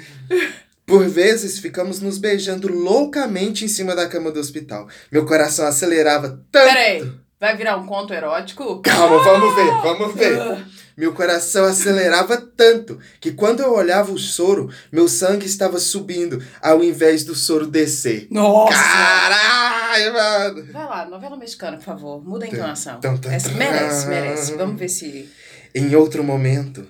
Por 0.86 1.06
vezes 1.08 1.58
ficamos 1.58 2.00
nos 2.00 2.16
beijando 2.16 2.72
loucamente 2.72 3.64
em 3.64 3.68
cima 3.68 3.94
da 3.94 4.08
cama 4.08 4.30
do 4.30 4.40
hospital. 4.40 4.88
Meu 5.12 5.26
coração 5.26 5.66
acelerava 5.66 6.42
tanto. 6.50 6.72
Peraí, 6.72 7.12
vai 7.38 7.56
virar 7.56 7.76
um 7.76 7.84
conto 7.84 8.14
erótico? 8.14 8.80
Calma, 8.80 9.18
vamos 9.22 9.54
ver, 9.54 9.70
vamos 9.82 10.14
ver. 10.14 10.66
Meu 10.96 11.12
coração 11.12 11.66
acelerava 11.66 12.38
tanto 12.56 12.98
que 13.20 13.32
quando 13.32 13.60
eu 13.60 13.74
olhava 13.74 14.10
o 14.10 14.18
soro, 14.18 14.70
meu 14.90 15.06
sangue 15.08 15.44
estava 15.44 15.78
subindo 15.78 16.42
ao 16.62 16.82
invés 16.82 17.22
do 17.22 17.34
soro 17.34 17.66
descer. 17.66 18.26
Nossa! 18.30 18.72
Caralho, 18.82 20.12
mano! 20.14 20.72
Vai 20.72 20.84
lá, 20.86 21.04
novela 21.06 21.36
mexicana, 21.36 21.76
por 21.76 21.84
favor. 21.84 22.24
Muda 22.24 22.46
a 22.46 22.48
entonação. 22.48 22.98
Tum, 23.00 23.18
tum, 23.18 23.30
Essa 23.30 23.50
tum. 23.50 23.56
merece, 23.56 24.06
merece. 24.06 24.54
Vamos 24.54 24.78
ver 24.80 24.88
se. 24.88 25.28
Em 25.74 25.94
outro 25.94 26.24
momento, 26.24 26.86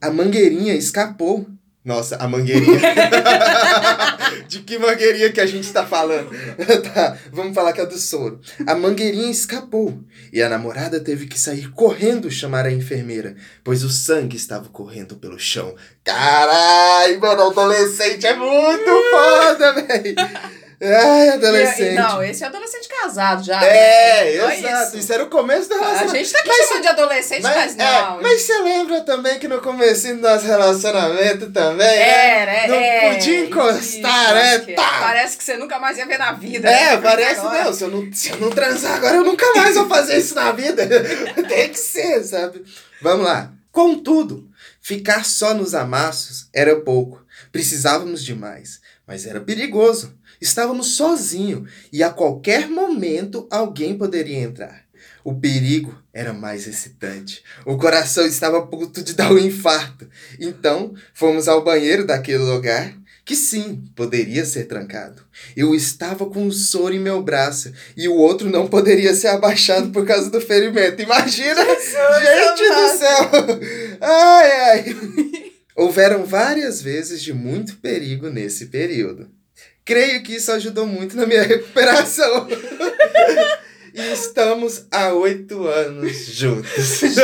a 0.00 0.10
mangueirinha 0.10 0.74
escapou. 0.74 1.46
Nossa, 1.84 2.16
a 2.16 2.26
mangueirinha. 2.26 2.80
De 4.48 4.60
que 4.60 4.78
mangueirinha 4.78 5.30
que 5.30 5.40
a 5.40 5.46
gente 5.46 5.64
está 5.64 5.84
falando? 5.84 6.30
tá, 6.94 7.18
vamos 7.30 7.54
falar 7.54 7.74
que 7.74 7.80
é 7.80 7.86
do 7.86 7.98
soro. 7.98 8.40
A 8.66 8.74
mangueirinha 8.74 9.30
escapou 9.30 10.00
e 10.32 10.42
a 10.42 10.48
namorada 10.48 10.98
teve 10.98 11.26
que 11.26 11.38
sair 11.38 11.70
correndo 11.72 12.30
chamar 12.30 12.64
a 12.64 12.72
enfermeira, 12.72 13.36
pois 13.62 13.84
o 13.84 13.90
sangue 13.90 14.36
estava 14.36 14.70
correndo 14.70 15.16
pelo 15.16 15.38
chão. 15.38 15.74
Caralho, 16.02 17.20
mano, 17.20 17.42
adolescente 17.50 18.26
é 18.26 18.34
muito 18.34 18.90
foda, 19.12 19.72
velho. 19.74 20.63
E- 20.86 21.28
adolescente. 21.30 21.92
e- 21.92 21.94
não, 21.94 22.22
esse 22.22 22.44
é 22.44 22.46
adolescente 22.46 22.88
casado 22.88 23.44
já. 23.44 23.62
É, 23.64 24.24
né? 24.36 24.38
Não 24.42 24.50
exato. 24.50 24.88
isso. 24.88 24.98
Isso. 24.98 25.12
era 25.12 25.24
o 25.24 25.28
começo 25.28 25.68
do 25.68 25.74
A 25.74 25.78
relacionamento. 25.78 26.16
gente 26.16 26.32
tá 26.32 26.38
aqui 26.40 26.48
Mas- 26.48 26.68
chamando 26.68 26.82
de 26.82 26.88
adolescente, 26.88 27.42
mas, 27.42 27.54
Mas, 27.56 27.76
não. 27.76 27.84
é, 28.18 28.22
mas 28.22 28.42
você 28.42 28.58
lembra 28.58 29.00
também 29.02 29.38
que 29.38 29.48
no 29.48 29.60
começo 29.60 30.08
do 30.08 30.20
nosso 30.20 30.44
relacionamento 30.46 31.50
também, 31.50 31.76
né? 31.86 32.40
Era, 32.40 32.52
é, 32.52 32.68
Não 32.68 32.74
é, 32.76 33.14
podia 33.14 33.40
encostar, 33.46 34.34
né? 34.34 34.54
é. 34.56 34.58
Tá. 34.74 34.98
Parece 35.00 35.36
que 35.36 35.44
você 35.44 35.56
nunca 35.56 35.78
mais 35.78 35.96
ia 35.98 36.06
ver 36.06 36.18
na 36.18 36.32
vida. 36.32 36.68
É, 36.68 36.90
né? 36.96 37.00
parece, 37.02 37.40
não, 37.42 37.72
se 37.72 37.84
eu 37.84 37.88
não, 37.88 38.12
se 38.12 38.30
eu 38.30 38.36
não 38.38 38.50
transar 38.50 38.94
agora, 38.96 39.16
eu 39.16 39.24
nunca 39.24 39.46
mais 39.54 39.74
vou 39.74 39.88
fazer 39.88 40.18
isso 40.18 40.34
na 40.34 40.52
vida. 40.52 40.86
Tem 41.48 41.68
que 41.70 41.78
ser, 41.78 42.22
sabe? 42.24 42.64
Vamos 43.00 43.24
lá. 43.24 43.50
Contudo, 43.70 44.48
ficar 44.80 45.24
só 45.24 45.52
nos 45.54 45.74
amassos 45.74 46.48
era 46.54 46.76
pouco. 46.76 47.22
Precisávamos 47.50 48.24
de 48.24 48.34
mais, 48.34 48.80
mas 49.06 49.26
era 49.26 49.40
perigoso. 49.40 50.14
Estávamos 50.44 50.96
sozinhos 50.96 51.70
e 51.90 52.02
a 52.02 52.10
qualquer 52.10 52.68
momento 52.68 53.48
alguém 53.50 53.96
poderia 53.96 54.40
entrar. 54.40 54.84
O 55.24 55.34
perigo 55.34 55.98
era 56.12 56.34
mais 56.34 56.66
excitante. 56.66 57.42
O 57.64 57.78
coração 57.78 58.26
estava 58.26 58.58
a 58.58 58.66
ponto 58.66 59.02
de 59.02 59.14
dar 59.14 59.32
um 59.32 59.38
infarto. 59.38 60.06
Então, 60.38 60.92
fomos 61.14 61.48
ao 61.48 61.64
banheiro 61.64 62.06
daquele 62.06 62.44
lugar 62.44 62.94
que 63.24 63.34
sim, 63.34 63.86
poderia 63.96 64.44
ser 64.44 64.64
trancado. 64.64 65.22
Eu 65.56 65.74
estava 65.74 66.26
com 66.26 66.42
um 66.42 66.52
soro 66.52 66.92
em 66.92 67.00
meu 67.00 67.22
braço 67.22 67.72
e 67.96 68.06
o 68.06 68.14
outro 68.14 68.50
não 68.50 68.68
poderia 68.68 69.14
ser 69.14 69.28
abaixado 69.28 69.88
por 69.92 70.04
causa 70.04 70.28
do 70.28 70.42
ferimento. 70.42 71.00
Imagina! 71.00 71.64
gente 71.64 72.68
do 72.68 72.98
céu! 72.98 73.30
Ai, 73.98 74.50
ai! 74.60 74.96
Houveram 75.74 76.26
várias 76.26 76.82
vezes 76.82 77.22
de 77.22 77.32
muito 77.32 77.78
perigo 77.78 78.28
nesse 78.28 78.66
período. 78.66 79.26
Creio 79.84 80.22
que 80.22 80.36
isso 80.36 80.50
ajudou 80.52 80.86
muito 80.86 81.16
na 81.16 81.26
minha 81.26 81.42
recuperação. 81.46 82.48
e 83.94 84.00
estamos 84.12 84.86
há 84.90 85.12
oito 85.12 85.66
anos 85.66 86.26
juntos. 86.26 87.00
Jesus, 87.00 87.16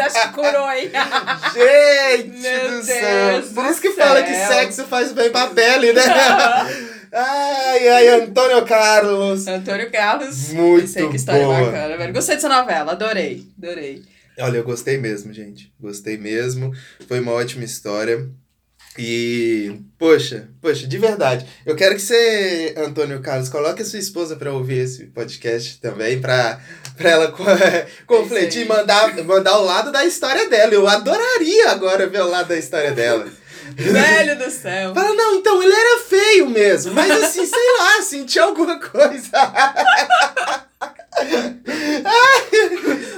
acho 0.00 0.22
que 0.22 0.28
curou, 0.34 0.70
hein? 0.72 0.90
Gente 1.54 2.40
Meu 2.40 2.70
do 2.70 2.82
céu! 2.84 3.32
Deus 3.40 3.52
Por 3.52 3.64
do 3.64 3.70
isso 3.70 3.80
que 3.80 3.90
fala 3.92 4.22
que 4.22 4.34
céu. 4.34 4.48
sexo 4.48 4.84
faz 4.86 5.12
bem 5.12 5.30
pra 5.30 5.46
pele, 5.48 5.92
né? 5.92 6.02
ai, 7.12 7.88
ai, 7.88 8.08
Antônio 8.22 8.64
Carlos. 8.66 9.46
Antônio 9.46 9.90
Carlos. 9.90 10.48
Muito 10.52 10.88
Sei 10.88 11.08
que 11.08 11.16
história 11.16 11.44
boa. 11.44 11.64
bacana, 11.66 11.96
velho. 11.96 12.12
Gostei 12.12 12.34
dessa 12.34 12.48
novela, 12.48 12.92
adorei, 12.92 13.46
adorei. 13.56 14.02
Olha, 14.40 14.56
eu 14.58 14.64
gostei 14.64 14.98
mesmo, 14.98 15.32
gente. 15.32 15.72
Gostei 15.80 16.16
mesmo. 16.18 16.72
Foi 17.06 17.20
uma 17.20 17.30
ótima 17.32 17.62
história. 17.64 18.28
E, 18.96 19.80
poxa, 19.98 20.48
poxa, 20.60 20.86
de 20.86 20.98
verdade. 20.98 21.44
Eu 21.66 21.74
quero 21.74 21.96
que 21.96 22.00
você, 22.00 22.74
Antônio 22.76 23.20
Carlos, 23.20 23.48
coloque 23.48 23.82
a 23.82 23.84
sua 23.84 23.98
esposa 23.98 24.36
pra 24.36 24.52
ouvir 24.52 24.78
esse 24.84 25.06
podcast 25.06 25.80
também, 25.80 26.20
pra, 26.20 26.60
pra 26.96 27.10
ela 27.10 27.32
co- 27.32 27.42
confletir 28.06 28.62
e 28.62 28.68
mandar, 28.68 29.12
mandar 29.24 29.58
o 29.58 29.64
lado 29.64 29.90
da 29.90 30.04
história 30.04 30.48
dela. 30.48 30.72
Eu 30.72 30.86
adoraria 30.86 31.70
agora 31.72 32.06
ver 32.06 32.20
o 32.22 32.30
lado 32.30 32.48
da 32.48 32.56
história 32.56 32.92
dela. 32.92 33.26
Velho 33.76 34.38
do 34.38 34.50
céu. 34.52 34.94
Fala, 34.94 35.12
não, 35.14 35.36
então 35.36 35.60
ele 35.60 35.72
era 35.74 36.00
feio 36.02 36.48
mesmo, 36.50 36.92
mas 36.94 37.10
assim, 37.10 37.44
sei 37.46 37.72
lá, 37.78 38.00
senti 38.02 38.38
alguma 38.38 38.78
coisa. 38.78 39.30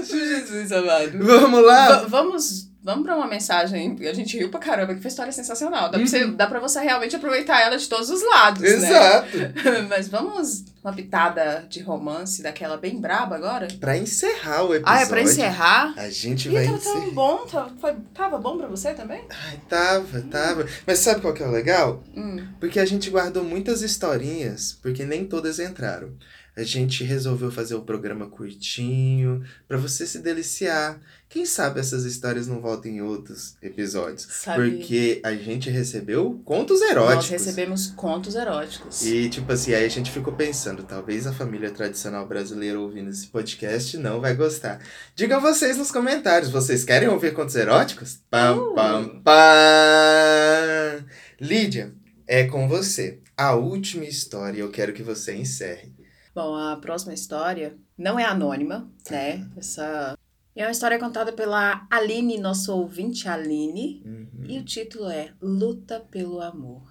Jesus 0.04 0.72
amado. 0.72 1.18
Vamos 1.20 1.62
lá? 1.64 1.88
Va- 2.00 2.06
vamos, 2.08 2.68
vamos 2.86 3.04
pra 3.04 3.16
uma 3.16 3.26
mensagem. 3.26 3.98
A 4.08 4.12
gente 4.14 4.38
riu 4.38 4.48
pra 4.48 4.60
caramba, 4.60 4.94
que 4.94 5.00
foi 5.02 5.10
história 5.10 5.32
sensacional. 5.32 5.90
Dá, 5.90 5.98
pra 5.98 6.06
você, 6.06 6.26
dá 6.28 6.46
pra 6.46 6.60
você 6.60 6.80
realmente 6.80 7.16
aproveitar 7.16 7.60
ela 7.60 7.76
de 7.76 7.88
todos 7.88 8.08
os 8.08 8.22
lados, 8.24 8.62
né? 8.62 8.68
Exato. 8.68 9.28
Mas 9.90 10.08
vamos 10.08 10.64
uma 10.82 10.92
pitada 10.92 11.66
de 11.68 11.82
romance 11.82 12.40
daquela 12.42 12.76
bem 12.76 13.00
braba 13.00 13.34
agora? 13.34 13.66
Pra 13.80 13.96
encerrar 13.98 14.62
o 14.62 14.72
episódio. 14.72 14.84
Ah, 14.98 15.02
é 15.02 15.06
pra 15.06 15.20
encerrar? 15.20 15.94
A 15.96 16.08
gente 16.08 16.48
Ih, 16.48 16.52
vai 16.52 16.64
tava 16.64 16.76
encerrar. 16.76 16.94
tão 17.00 17.10
bom. 17.10 17.36
Tava, 17.50 17.72
foi- 17.80 17.96
tava 18.14 18.38
bom 18.38 18.56
pra 18.56 18.68
você 18.68 18.94
também? 18.94 19.24
Ai, 19.28 19.60
tava, 19.68 20.20
tava. 20.30 20.64
Mas 20.86 21.00
sabe 21.00 21.20
qual 21.20 21.34
que 21.34 21.42
é 21.42 21.46
o 21.46 21.50
legal? 21.50 22.04
Hum. 22.16 22.46
Porque 22.60 22.78
a 22.78 22.86
gente 22.86 23.10
guardou 23.10 23.42
muitas 23.42 23.82
historinhas, 23.82 24.78
porque 24.80 25.04
nem 25.04 25.24
todas 25.26 25.58
entraram. 25.58 26.10
A 26.56 26.62
gente 26.62 27.04
resolveu 27.04 27.50
fazer 27.50 27.74
o 27.74 27.82
programa 27.82 28.26
curtinho, 28.28 29.44
pra 29.68 29.76
você 29.76 30.06
se 30.06 30.20
deliciar. 30.20 30.98
Quem 31.28 31.44
sabe 31.44 31.80
essas 31.80 32.04
histórias 32.04 32.46
não 32.46 32.62
voltam 32.62 32.90
em 32.90 33.02
outros 33.02 33.56
episódios. 33.60 34.22
Sabe? 34.30 34.70
Porque 34.70 35.20
a 35.22 35.34
gente 35.34 35.68
recebeu 35.68 36.40
contos 36.46 36.80
Nós 36.80 36.90
eróticos. 36.90 37.28
recebemos 37.28 37.86
contos 37.88 38.34
eróticos. 38.36 39.04
E, 39.04 39.28
tipo 39.28 39.52
assim, 39.52 39.74
aí 39.74 39.84
a 39.84 39.88
gente 39.88 40.10
ficou 40.10 40.32
pensando, 40.32 40.82
talvez 40.82 41.26
a 41.26 41.32
família 41.32 41.70
tradicional 41.70 42.26
brasileira 42.26 42.80
ouvindo 42.80 43.10
esse 43.10 43.26
podcast 43.26 43.98
não 43.98 44.20
vai 44.20 44.34
gostar. 44.34 44.80
Digam 45.14 45.40
vocês 45.42 45.76
nos 45.76 45.90
comentários, 45.90 46.50
vocês 46.50 46.84
querem 46.84 47.08
ouvir 47.08 47.34
contos 47.34 47.54
eróticos? 47.56 48.20
Pam, 48.30 48.56
Uh. 48.56 48.74
pam, 48.74 49.20
pam! 49.22 51.04
Lídia, 51.40 51.92
é 52.26 52.44
com 52.44 52.66
você. 52.68 53.18
A 53.36 53.54
última 53.54 54.04
história 54.04 54.60
eu 54.60 54.70
quero 54.70 54.92
que 54.94 55.02
você 55.02 55.34
encerre. 55.34 55.92
Bom, 56.36 56.54
a 56.54 56.76
próxima 56.76 57.14
história 57.14 57.78
não 57.96 58.18
é 58.20 58.24
anônima, 58.26 58.92
né? 59.10 59.48
Essa 59.56 60.18
é 60.54 60.66
uma 60.66 60.70
história 60.70 60.98
contada 60.98 61.32
pela 61.32 61.86
Aline, 61.90 62.36
nosso 62.36 62.74
ouvinte 62.76 63.26
Aline, 63.26 64.02
Uhum. 64.04 64.44
e 64.46 64.58
o 64.58 64.62
título 64.62 65.08
é 65.08 65.32
Luta 65.40 65.98
pelo 66.10 66.42
Amor. 66.42 66.82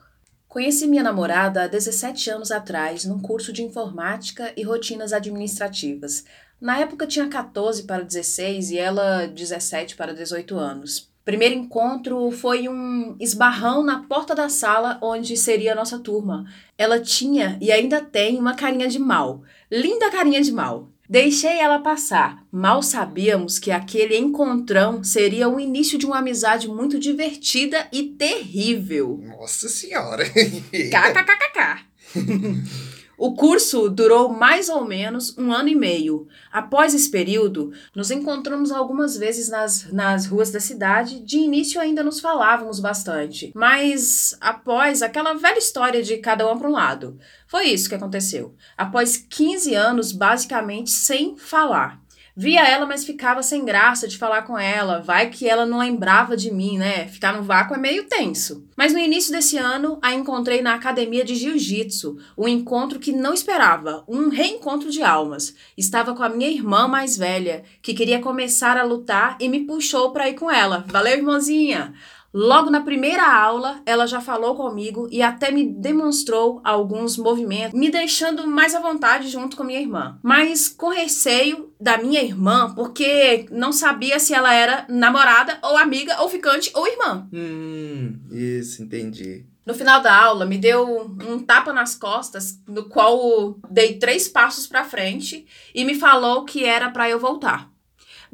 Conheci 0.48 0.88
minha 0.88 1.04
namorada 1.04 1.62
há 1.62 1.68
17 1.68 2.28
anos 2.32 2.50
atrás 2.50 3.06
num 3.06 3.20
curso 3.20 3.54
de 3.54 3.62
informática 3.62 4.52
e 4.58 4.64
rotinas 4.64 5.14
administrativas. 5.14 6.26
Na 6.60 6.80
época 6.80 7.06
tinha 7.06 7.30
14 7.30 7.84
para 7.84 8.04
16 8.04 8.72
e 8.72 8.80
ela 8.80 9.28
17 9.28 9.96
para 9.96 10.12
18 10.16 10.58
anos. 10.58 11.14
Primeiro 11.26 11.56
encontro 11.56 12.30
foi 12.30 12.70
um 12.70 13.16
esbarrão 13.20 13.84
na 13.84 14.04
porta 14.04 14.36
da 14.36 14.48
sala 14.48 15.00
onde 15.02 15.36
seria 15.36 15.72
a 15.72 15.76
nossa 15.76 15.98
turma. 15.98 16.46
Ela 16.78 17.00
tinha 17.00 17.58
e 17.60 17.72
ainda 17.72 18.00
tem 18.00 18.38
uma 18.38 18.54
carinha 18.54 18.88
de 18.88 19.00
mal. 19.00 19.42
Linda 19.72 20.12
carinha 20.12 20.40
de 20.40 20.52
mal. 20.52 20.88
Deixei 21.10 21.58
ela 21.58 21.80
passar. 21.80 22.46
Mal 22.52 22.84
sabíamos 22.84 23.58
que 23.58 23.72
aquele 23.72 24.16
encontrão 24.16 25.04
seria 25.04 25.50
o 25.50 25.60
início 25.60 25.98
de 25.98 26.06
uma 26.06 26.20
amizade 26.20 26.68
muito 26.68 27.00
divertida 27.00 27.88
e 27.92 28.04
terrível. 28.04 29.20
Nossa 29.24 29.68
senhora! 29.68 30.26
KKKKK. 30.30 31.86
O 33.18 33.34
curso 33.34 33.90
durou 33.90 34.30
mais 34.30 34.70
ou 34.70 34.86
menos 34.86 35.38
um 35.38 35.52
ano 35.54 35.70
e 35.70 35.76
meio. 35.76 36.28
Após 36.52 36.94
esse 36.94 37.10
período, 37.10 37.72
nos 37.96 38.12
encontramos 38.12 38.72
algumas 38.72 39.18
vezes 39.18 39.50
nas, 39.50 39.92
nas 39.92 40.26
ruas 40.26 40.52
da 40.52 40.60
cidade. 40.60 41.20
De 41.22 41.38
início 41.38 41.80
ainda 41.80 42.04
nos 42.04 42.20
falávamos 42.20 42.80
bastante, 42.80 43.52
mas 43.56 44.36
após 44.42 45.02
aquela 45.02 45.34
velha 45.34 45.58
história 45.58 46.04
de 46.04 46.18
cada 46.18 46.52
um 46.52 46.58
para 46.58 46.70
um 46.70 46.74
lado. 46.74 47.18
Foi 47.48 47.66
isso 47.66 47.88
que 47.88 47.96
aconteceu. 47.96 48.56
Após 48.78 49.18
15 49.18 49.74
anos, 49.74 50.12
basicamente 50.12 50.92
sem 50.92 51.38
falar. 51.38 52.05
Via 52.38 52.68
ela, 52.68 52.86
mas 52.86 53.06
ficava 53.06 53.42
sem 53.42 53.64
graça 53.64 54.10
de 54.10 54.18
falar 54.18 54.42
com 54.42 54.60
ela. 54.60 55.00
Vai 55.00 55.30
que 55.30 55.48
ela 55.48 55.66
não 55.66 55.80
lembrava 55.80 56.36
de 56.36 56.52
mim, 56.52 56.78
né? 56.78 57.08
Ficar 57.08 57.32
no 57.32 57.44
vácuo 57.44 57.76
é 57.76 57.78
meio 57.78 58.04
tenso. 58.10 58.68
Mas 58.76 58.92
no 58.92 59.00
início 59.00 59.32
desse 59.32 59.58
ano, 59.58 59.98
a 60.02 60.14
encontrei 60.14 60.62
na 60.62 60.74
academia 60.74 61.24
de 61.24 61.34
jiu-jitsu. 61.34 62.18
Um 62.38 62.46
encontro 62.46 63.00
que 63.00 63.14
não 63.14 63.34
esperava, 63.34 64.04
um 64.06 64.28
reencontro 64.28 64.92
de 64.92 65.02
almas. 65.02 65.56
Estava 65.78 66.14
com 66.14 66.24
a 66.24 66.30
minha 66.30 66.50
irmã 66.50 66.90
mais 66.90 67.16
velha, 67.16 67.64
que 67.82 67.94
queria 67.94 68.20
começar 68.20 68.76
a 68.76 68.84
lutar 68.84 69.38
e 69.40 69.48
me 69.48 69.62
puxou 69.62 70.12
para 70.12 70.28
ir 70.28 70.34
com 70.34 70.52
ela. 70.52 70.84
Valeu, 70.90 71.16
irmãzinha! 71.18 71.94
Logo 72.38 72.70
na 72.70 72.82
primeira 72.82 73.26
aula, 73.26 73.82
ela 73.86 74.06
já 74.06 74.20
falou 74.20 74.56
comigo 74.56 75.08
e 75.10 75.22
até 75.22 75.52
me 75.52 75.64
demonstrou 75.64 76.60
alguns 76.66 77.16
movimentos, 77.16 77.80
me 77.80 77.90
deixando 77.90 78.46
mais 78.46 78.76
à 78.76 78.82
vontade 78.82 79.30
junto 79.30 79.56
com 79.56 79.64
minha 79.64 79.80
irmã. 79.80 80.20
Mas 80.22 80.68
com 80.68 80.90
receio 80.90 81.74
da 81.80 81.98
minha 81.98 82.22
irmã, 82.22 82.74
porque 82.76 83.46
não 83.50 83.72
sabia 83.72 84.20
se 84.20 84.34
ela 84.34 84.54
era 84.54 84.86
namorada 84.90 85.58
ou 85.64 85.78
amiga 85.78 86.22
ou 86.22 86.28
ficante 86.28 86.70
ou 86.74 86.86
irmã. 86.86 87.26
hum, 87.32 88.20
isso, 88.30 88.84
entendi. 88.84 89.46
No 89.66 89.74
final 89.74 90.02
da 90.02 90.14
aula, 90.14 90.46
me 90.46 90.58
deu 90.58 91.16
um 91.26 91.40
tapa 91.40 91.72
nas 91.72 91.96
costas, 91.96 92.60
no 92.68 92.90
qual 92.90 93.58
dei 93.72 93.98
três 93.98 94.28
passos 94.28 94.68
para 94.68 94.84
frente 94.84 95.48
e 95.74 95.86
me 95.86 95.96
falou 95.96 96.44
que 96.44 96.66
era 96.66 96.90
para 96.90 97.10
eu 97.10 97.18
voltar. 97.18 97.74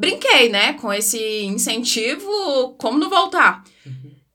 Brinquei, 0.02 0.50
né, 0.50 0.74
com 0.74 0.92
esse 0.92 1.44
incentivo, 1.44 2.74
como 2.80 2.98
não 2.98 3.08
voltar? 3.08 3.64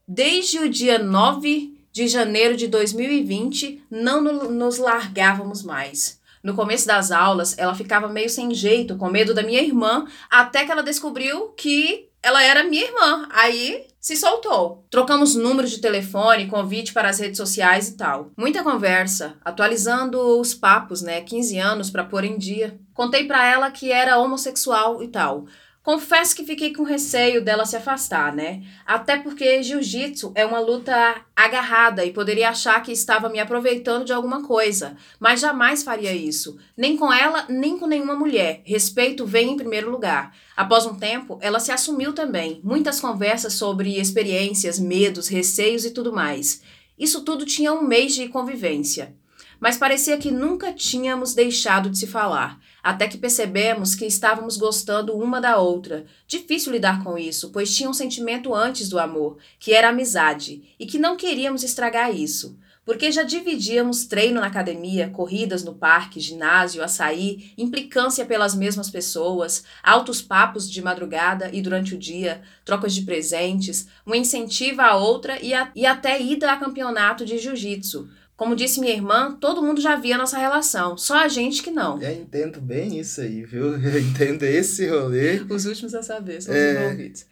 Desde 0.07 0.59
o 0.59 0.69
dia 0.69 0.97
9 0.97 1.77
de 1.91 2.07
janeiro 2.07 2.55
de 2.55 2.67
2020, 2.69 3.83
não 3.91 4.21
no- 4.21 4.49
nos 4.49 4.77
largávamos 4.77 5.61
mais. 5.63 6.21
No 6.41 6.53
começo 6.53 6.87
das 6.87 7.11
aulas, 7.11 7.57
ela 7.57 7.75
ficava 7.75 8.07
meio 8.07 8.29
sem 8.29 8.53
jeito, 8.53 8.95
com 8.95 9.09
medo 9.09 9.33
da 9.33 9.43
minha 9.43 9.61
irmã, 9.61 10.05
até 10.29 10.63
que 10.65 10.71
ela 10.71 10.81
descobriu 10.81 11.49
que 11.49 12.07
ela 12.23 12.41
era 12.41 12.63
minha 12.63 12.85
irmã. 12.85 13.27
Aí 13.31 13.87
se 14.07 14.15
soltou. 14.15 14.85
Trocamos 14.89 15.35
números 15.35 15.69
de 15.69 15.81
telefone, 15.81 16.47
convite 16.47 16.93
para 16.93 17.09
as 17.09 17.19
redes 17.19 17.35
sociais 17.35 17.89
e 17.89 17.97
tal. 17.97 18.31
Muita 18.37 18.63
conversa, 18.63 19.35
atualizando 19.43 20.39
os 20.39 20.53
papos, 20.53 21.01
né? 21.01 21.19
15 21.19 21.57
anos 21.59 21.89
para 21.89 22.05
pôr 22.05 22.23
em 22.23 22.37
dia. 22.37 22.79
Contei 22.93 23.25
para 23.25 23.45
ela 23.45 23.69
que 23.69 23.91
era 23.91 24.17
homossexual 24.17 25.03
e 25.03 25.09
tal. 25.09 25.45
Confesso 25.87 26.35
que 26.35 26.43
fiquei 26.43 26.73
com 26.73 26.83
receio 26.83 27.41
dela 27.41 27.65
se 27.65 27.77
afastar, 27.77 28.35
né? 28.35 28.61
Até 28.85 29.15
porque 29.15 29.63
jiu-jitsu 29.63 30.33
é 30.35 30.45
uma 30.45 30.59
luta 30.59 30.91
agarrada 31.33 32.03
e 32.03 32.11
poderia 32.11 32.49
achar 32.49 32.83
que 32.83 32.91
estava 32.91 33.29
me 33.29 33.39
aproveitando 33.39 34.03
de 34.03 34.11
alguma 34.11 34.45
coisa, 34.45 34.97
mas 35.17 35.39
jamais 35.39 35.83
faria 35.83 36.13
isso. 36.13 36.57
Nem 36.75 36.97
com 36.97 37.09
ela, 37.13 37.45
nem 37.47 37.77
com 37.77 37.87
nenhuma 37.87 38.17
mulher. 38.17 38.61
Respeito 38.65 39.25
vem 39.25 39.53
em 39.53 39.55
primeiro 39.55 39.89
lugar. 39.89 40.35
Após 40.57 40.85
um 40.85 40.95
tempo, 40.95 41.39
ela 41.41 41.57
se 41.57 41.71
assumiu 41.71 42.11
também. 42.11 42.59
Muitas 42.65 42.99
conversas 42.99 43.53
sobre 43.53 43.97
experiências, 43.97 44.77
medos, 44.77 45.29
receios 45.29 45.85
e 45.85 45.91
tudo 45.91 46.11
mais. 46.11 46.61
Isso 46.99 47.23
tudo 47.23 47.45
tinha 47.45 47.71
um 47.71 47.87
mês 47.87 48.13
de 48.13 48.27
convivência. 48.27 49.15
Mas 49.59 49.77
parecia 49.77 50.17
que 50.17 50.31
nunca 50.31 50.71
tínhamos 50.73 51.33
deixado 51.33 51.89
de 51.89 51.97
se 51.97 52.07
falar, 52.07 52.59
até 52.89 53.07
que 53.07 53.17
percebemos 53.17 53.95
que 53.95 54.05
estávamos 54.05 54.55
gostando 54.57 55.13
uma 55.15 55.41
da 55.41 55.57
outra. 55.57 56.05
Difícil 56.27 56.71
lidar 56.71 57.03
com 57.03 57.17
isso, 57.17 57.49
pois 57.51 57.75
tinha 57.75 57.89
um 57.89 57.93
sentimento 57.93 58.53
antes 58.55 58.87
do 58.87 58.97
amor, 58.97 59.37
que 59.59 59.73
era 59.73 59.89
amizade, 59.89 60.63
e 60.79 60.85
que 60.85 60.97
não 60.97 61.17
queríamos 61.17 61.63
estragar 61.63 62.15
isso. 62.15 62.57
Porque 62.85 63.11
já 63.11 63.23
dividíamos 63.23 64.05
treino 64.05 64.39
na 64.39 64.47
academia, 64.47 65.09
corridas 65.09 65.61
no 65.61 65.75
parque, 65.75 66.21
ginásio, 66.21 66.81
açaí, 66.81 67.51
implicância 67.57 68.25
pelas 68.25 68.55
mesmas 68.55 68.89
pessoas, 68.89 69.65
altos 69.83 70.21
papos 70.21 70.71
de 70.71 70.81
madrugada 70.81 71.49
e 71.51 71.61
durante 71.61 71.93
o 71.93 71.97
dia, 71.99 72.41
trocas 72.63 72.95
de 72.95 73.01
presentes, 73.01 73.89
um 74.07 74.15
incentivo 74.15 74.79
à 74.81 74.95
outra 74.95 75.37
e, 75.43 75.53
a- 75.53 75.69
e 75.75 75.85
até 75.85 76.21
ida 76.21 76.49
a 76.49 76.55
campeonato 76.55 77.25
de 77.25 77.37
jiu-jitsu. 77.37 78.07
Como 78.37 78.55
disse 78.55 78.79
minha 78.79 78.93
irmã, 78.93 79.35
todo 79.41 79.63
mundo 79.63 79.81
já 79.81 79.95
via 79.95 80.15
nossa 80.15 80.37
relação, 80.37 80.95
só 80.95 81.15
a 81.17 81.27
gente 81.27 81.63
que 81.63 81.71
não. 81.71 81.99
Eu 81.99 82.11
entendo 82.13 82.61
bem 82.61 82.99
isso 82.99 83.19
aí, 83.19 83.43
viu? 83.43 83.73
Eu 83.81 83.99
entendo 83.99 84.43
esse 84.43 84.87
rolê. 84.87 85.41
Os 85.49 85.65
últimos 85.65 85.95
a 85.95 86.03
saber 86.03 86.39
são 86.41 86.53
É. 86.53 86.73
os 86.75 86.81
envolvidos. 86.83 87.25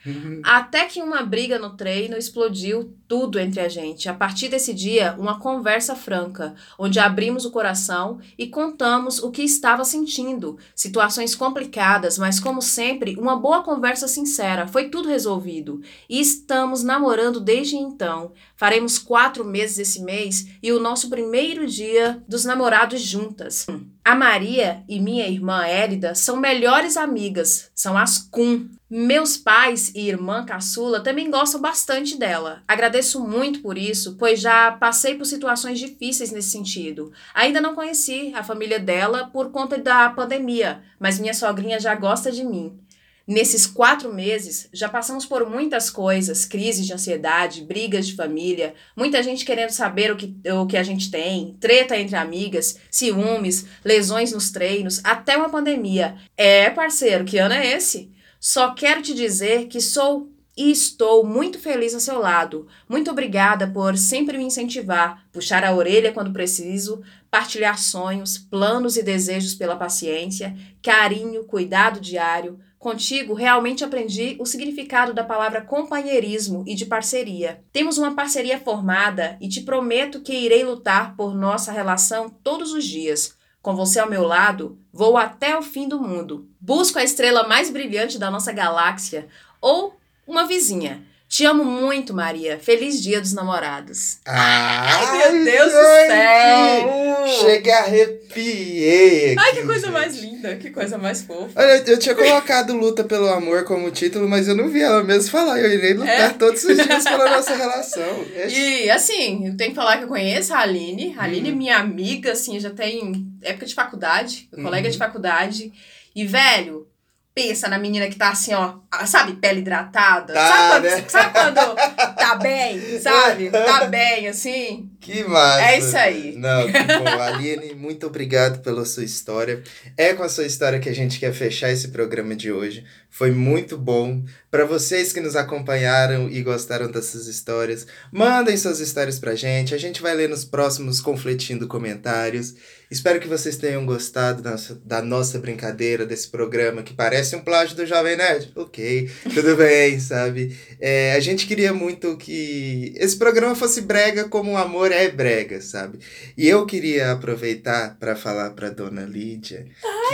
Até 0.43 0.85
que 0.85 1.01
uma 1.03 1.21
briga 1.21 1.59
no 1.59 1.77
treino 1.77 2.17
explodiu 2.17 2.91
tudo 3.07 3.39
entre 3.39 3.61
a 3.61 3.69
gente. 3.69 4.09
A 4.09 4.13
partir 4.13 4.49
desse 4.49 4.73
dia, 4.73 5.15
uma 5.17 5.39
conversa 5.39 5.95
franca, 5.95 6.55
onde 6.77 6.99
abrimos 6.99 7.45
o 7.45 7.51
coração 7.51 8.19
e 8.37 8.47
contamos 8.47 9.19
o 9.19 9.31
que 9.31 9.43
estava 9.43 9.83
sentindo. 9.83 10.57
Situações 10.75 11.35
complicadas, 11.35 12.17
mas 12.17 12.39
como 12.39 12.61
sempre, 12.61 13.15
uma 13.17 13.35
boa 13.35 13.63
conversa 13.63 14.07
sincera. 14.07 14.67
Foi 14.67 14.89
tudo 14.89 15.09
resolvido. 15.09 15.81
E 16.09 16.19
estamos 16.19 16.83
namorando 16.83 17.39
desde 17.39 17.75
então. 17.75 18.31
Faremos 18.55 18.97
quatro 18.97 19.45
meses 19.45 19.79
esse 19.79 20.01
mês 20.01 20.47
e 20.61 20.71
o 20.71 20.79
nosso 20.79 21.09
primeiro 21.09 21.67
dia 21.67 22.23
dos 22.27 22.45
namorados 22.45 23.01
juntas. 23.01 23.65
A 24.05 24.13
Maria 24.13 24.83
e 24.87 24.99
minha 24.99 25.27
irmã 25.27 25.65
Érida 25.65 26.13
são 26.13 26.37
melhores 26.37 26.95
amigas, 26.95 27.71
são 27.73 27.97
as 27.97 28.19
Kun. 28.19 28.69
Meus 28.87 29.35
pais 29.35 29.91
e 29.95 30.07
irmã 30.07 30.45
caçula 30.45 30.99
também 30.99 31.31
gostam 31.31 31.59
bastante 31.59 32.15
dela. 32.15 32.61
Agradeço 32.67 33.19
muito 33.19 33.63
por 33.63 33.79
isso, 33.79 34.15
pois 34.15 34.39
já 34.39 34.71
passei 34.73 35.15
por 35.15 35.25
situações 35.25 35.79
difíceis 35.79 36.31
nesse 36.31 36.51
sentido. 36.51 37.11
Ainda 37.33 37.59
não 37.59 37.73
conheci 37.73 38.31
a 38.35 38.43
família 38.43 38.79
dela 38.79 39.31
por 39.33 39.49
conta 39.49 39.75
da 39.75 40.07
pandemia, 40.11 40.83
mas 40.99 41.19
minha 41.19 41.33
sogrinha 41.33 41.79
já 41.79 41.95
gosta 41.95 42.31
de 42.31 42.43
mim. 42.43 42.79
Nesses 43.27 43.65
quatro 43.65 44.13
meses, 44.13 44.69
já 44.71 44.87
passamos 44.87 45.25
por 45.25 45.49
muitas 45.49 45.89
coisas: 45.89 46.45
crises 46.45 46.85
de 46.85 46.93
ansiedade, 46.93 47.63
brigas 47.63 48.05
de 48.05 48.15
família, 48.15 48.75
muita 48.95 49.23
gente 49.23 49.43
querendo 49.43 49.71
saber 49.71 50.11
o 50.11 50.15
que, 50.15 50.35
o 50.51 50.67
que 50.67 50.77
a 50.77 50.83
gente 50.83 51.09
tem, 51.09 51.57
treta 51.59 51.97
entre 51.97 52.15
amigas, 52.15 52.77
ciúmes, 52.91 53.65
lesões 53.83 54.31
nos 54.31 54.51
treinos, 54.51 55.01
até 55.03 55.35
uma 55.35 55.49
pandemia. 55.49 56.15
É, 56.37 56.69
parceiro, 56.69 57.25
que 57.25 57.39
ano 57.39 57.55
é 57.55 57.65
esse? 57.75 58.11
Só 58.39 58.75
quero 58.75 59.01
te 59.01 59.13
dizer 59.15 59.67
que 59.67 59.81
sou 59.81 60.29
e 60.57 60.71
estou 60.71 61.25
muito 61.25 61.59
feliz 61.59 61.93
ao 61.93 61.99
seu 61.99 62.19
lado. 62.19 62.67
Muito 62.87 63.11
obrigada 63.11 63.67
por 63.67 63.97
sempre 63.97 64.37
me 64.37 64.45
incentivar, 64.45 65.25
puxar 65.31 65.63
a 65.63 65.73
orelha 65.73 66.13
quando 66.13 66.31
preciso, 66.31 67.01
partilhar 67.29 67.77
sonhos, 67.77 68.37
planos 68.37 68.95
e 68.95 69.03
desejos 69.03 69.53
pela 69.53 69.75
paciência, 69.75 70.55
carinho, 70.81 71.43
cuidado 71.43 71.99
diário. 71.99 72.59
Contigo, 72.85 73.33
realmente 73.33 73.83
aprendi 73.83 74.37
o 74.39 74.45
significado 74.45 75.11
da 75.11 75.23
palavra 75.23 75.59
companheirismo 75.59 76.63
e 76.67 76.75
de 76.75 76.85
parceria. 76.85 77.59
Temos 77.73 77.97
uma 77.97 78.13
parceria 78.13 78.59
formada 78.59 79.39
e 79.41 79.49
te 79.49 79.61
prometo 79.61 80.21
que 80.21 80.31
irei 80.31 80.63
lutar 80.63 81.15
por 81.15 81.33
nossa 81.33 81.71
relação 81.71 82.29
todos 82.29 82.73
os 82.73 82.85
dias. 82.85 83.35
Com 83.59 83.75
você 83.75 83.97
ao 83.97 84.07
meu 84.07 84.21
lado, 84.21 84.77
vou 84.93 85.17
até 85.17 85.57
o 85.57 85.63
fim 85.63 85.87
do 85.87 85.99
mundo. 85.99 86.47
Busco 86.61 86.99
a 86.99 87.03
estrela 87.03 87.47
mais 87.47 87.71
brilhante 87.71 88.19
da 88.19 88.29
nossa 88.29 88.51
galáxia 88.51 89.27
ou 89.59 89.97
uma 90.27 90.45
vizinha. 90.45 91.03
Te 91.35 91.43
amo 91.45 91.65
muito, 91.65 92.13
Maria. 92.13 92.57
Feliz 92.57 93.03
Dia 93.03 93.19
dos 93.19 93.33
Namorados. 93.33 94.19
Ai, 94.25 95.17
meu 95.33 95.43
Deus 95.43 95.69
do 95.73 95.77
gente! 95.77 96.07
céu! 96.07 97.27
Chega 97.41 97.75
a 97.75 97.79
arrepiei 97.79 99.31
aqui, 99.31 99.35
Ai, 99.39 99.51
que 99.53 99.63
coisa 99.65 99.87
gente. 99.87 99.91
mais 99.91 100.15
linda, 100.17 100.55
que 100.55 100.69
coisa 100.69 100.97
mais 100.97 101.23
fofa. 101.23 101.51
Olha, 101.59 101.83
eu 101.87 101.99
tinha 101.99 102.15
colocado 102.15 102.73
Luta 102.73 103.03
pelo 103.03 103.27
Amor 103.27 103.65
como 103.65 103.91
título, 103.91 104.29
mas 104.29 104.47
eu 104.47 104.55
não 104.55 104.69
vi 104.69 104.79
ela 104.81 105.03
mesmo 105.03 105.29
falar. 105.29 105.59
Eu 105.59 105.73
irei 105.73 105.93
lutar 105.93 106.09
É. 106.09 106.29
todos 106.29 106.63
os 106.63 106.73
dias 106.77 107.03
pela 107.03 107.29
nossa 107.29 107.53
relação. 107.53 108.25
É 108.33 108.47
E 108.47 108.89
assim, 108.89 109.45
eu 109.47 109.57
tenho 109.57 109.71
que 109.71 109.75
falar 109.75 109.97
que 109.97 110.05
eu 110.05 110.07
conheço 110.07 110.53
a 110.53 110.59
Aline. 110.59 111.15
A 111.17 111.23
Aline 111.23 111.49
é 111.49 111.51
Uhum. 111.51 111.57
minha 111.57 111.77
amiga, 111.77 112.31
assim, 112.31 112.57
já 112.61 112.69
tem 112.69 113.27
época 113.41 113.65
de 113.65 113.73
faculdade, 113.75 114.47
colega 114.55 114.85
Uhum. 114.87 114.91
de 114.93 114.97
faculdade. 114.97 115.73
E, 116.15 116.25
velho, 116.25 116.87
pensa 117.35 117.67
na 117.67 117.77
menina 117.77 118.07
que 118.07 118.15
tá 118.15 118.29
assim, 118.29 118.53
ó, 118.53 118.75
sabe, 119.05 119.33
pele 119.33 119.59
hidratada. 119.59 120.33
Tá, 120.33 120.47
sabe, 120.47 120.71
quando, 120.71 120.83
né? 120.83 121.05
sabe 121.09 121.33
quando 121.33 121.75
tá 122.15 122.35
bem, 122.41 122.99
sabe? 122.99 123.49
Tá 123.49 123.85
bem, 123.85 124.27
assim. 124.29 124.89
Que 125.01 125.21
massa. 125.25 125.61
É 125.61 125.77
isso 125.77 125.97
aí. 125.97 126.35
Não, 126.37 126.65
que 126.65 126.71
bom. 126.71 127.21
Aline, 127.21 127.75
muito 127.75 128.07
obrigado 128.07 128.61
pela 128.61 128.85
sua 128.85 129.03
história. 129.03 129.61
É 129.97 130.13
com 130.13 130.23
a 130.23 130.29
sua 130.29 130.45
história 130.45 130.79
que 130.79 130.87
a 130.87 130.95
gente 130.95 131.19
quer 131.19 131.33
fechar 131.33 131.69
esse 131.69 131.89
programa 131.89 132.33
de 132.37 132.53
hoje. 132.53 132.85
Foi 133.09 133.31
muito 133.31 133.77
bom. 133.77 134.23
Para 134.55 134.63
vocês 134.63 135.11
que 135.11 135.19
nos 135.19 135.35
acompanharam 135.35 136.29
e 136.29 136.41
gostaram 136.41 136.89
dessas 136.89 137.27
histórias, 137.27 137.85
mandem 138.09 138.55
suas 138.55 138.79
histórias 138.79 139.19
pra 139.19 139.35
gente. 139.35 139.75
A 139.75 139.77
gente 139.77 140.01
vai 140.01 140.15
ler 140.15 140.29
nos 140.29 140.45
próximos 140.45 141.01
Confletindo 141.01 141.67
Comentários. 141.67 142.55
Espero 142.89 143.19
que 143.19 143.27
vocês 143.27 143.57
tenham 143.57 143.85
gostado 143.85 144.41
da 144.41 144.51
nossa, 144.51 144.81
da 144.85 145.01
nossa 145.01 145.39
brincadeira, 145.39 146.05
desse 146.05 146.29
programa 146.29 146.83
que 146.83 146.93
parece 146.93 147.35
um 147.35 147.41
plágio 147.41 147.75
do 147.75 147.85
Jovem 147.85 148.15
Nerd. 148.15 148.51
Ok, 148.55 149.09
tudo 149.33 149.55
bem, 149.57 149.99
sabe? 149.99 150.55
É, 150.79 151.13
a 151.13 151.19
gente 151.19 151.47
queria 151.47 151.73
muito 151.73 152.15
que 152.15 152.93
esse 152.95 153.17
programa 153.17 153.55
fosse 153.55 153.81
brega 153.81 154.29
como 154.29 154.51
o 154.51 154.57
amor 154.57 154.91
é 154.91 155.09
brega, 155.09 155.59
sabe? 155.59 155.99
E 156.37 156.47
eu 156.47 156.65
queria 156.65 157.11
aproveitar 157.11 157.97
para 157.99 158.15
falar 158.15 158.51
para 158.51 158.69
dona 158.69 159.01
Lídia. 159.01 159.65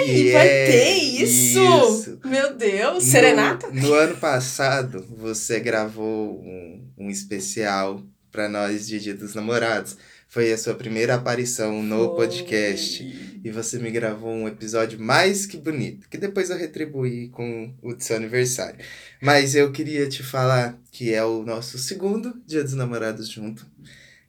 E 0.08 0.32
vai 0.32 0.47
é 0.47 0.65
ter 0.65 0.93
isso! 0.97 1.60
isso. 1.60 2.19
Meu 2.23 2.54
Deus, 2.56 3.04
No- 3.04 3.12
serenata? 3.12 3.67
No, 3.67 3.93
ano 3.93 4.15
passado, 4.15 4.30
você 5.17 5.59
gravou 5.59 6.39
um, 6.41 6.87
um 6.97 7.09
especial 7.09 8.03
para 8.31 8.47
nós 8.47 8.87
de 8.87 8.99
Dia 8.99 9.13
dos 9.13 9.35
Namorados. 9.35 9.97
Foi 10.27 10.53
a 10.53 10.57
sua 10.57 10.73
primeira 10.73 11.15
aparição 11.15 11.83
no 11.83 12.05
Foi. 12.05 12.15
podcast. 12.15 13.39
E 13.43 13.51
você 13.51 13.77
me 13.77 13.91
gravou 13.91 14.31
um 14.31 14.47
episódio 14.47 14.97
mais 14.97 15.45
que 15.45 15.57
bonito, 15.57 16.07
que 16.07 16.17
depois 16.17 16.49
eu 16.49 16.57
retribuí 16.57 17.27
com 17.29 17.73
o 17.81 17.93
seu 17.99 18.15
aniversário. 18.15 18.79
Mas 19.21 19.55
eu 19.55 19.71
queria 19.71 20.07
te 20.07 20.23
falar 20.23 20.79
que 20.91 21.13
é 21.13 21.23
o 21.23 21.43
nosso 21.43 21.77
segundo 21.77 22.41
Dia 22.45 22.63
dos 22.63 22.73
Namorados 22.73 23.27
junto. 23.27 23.65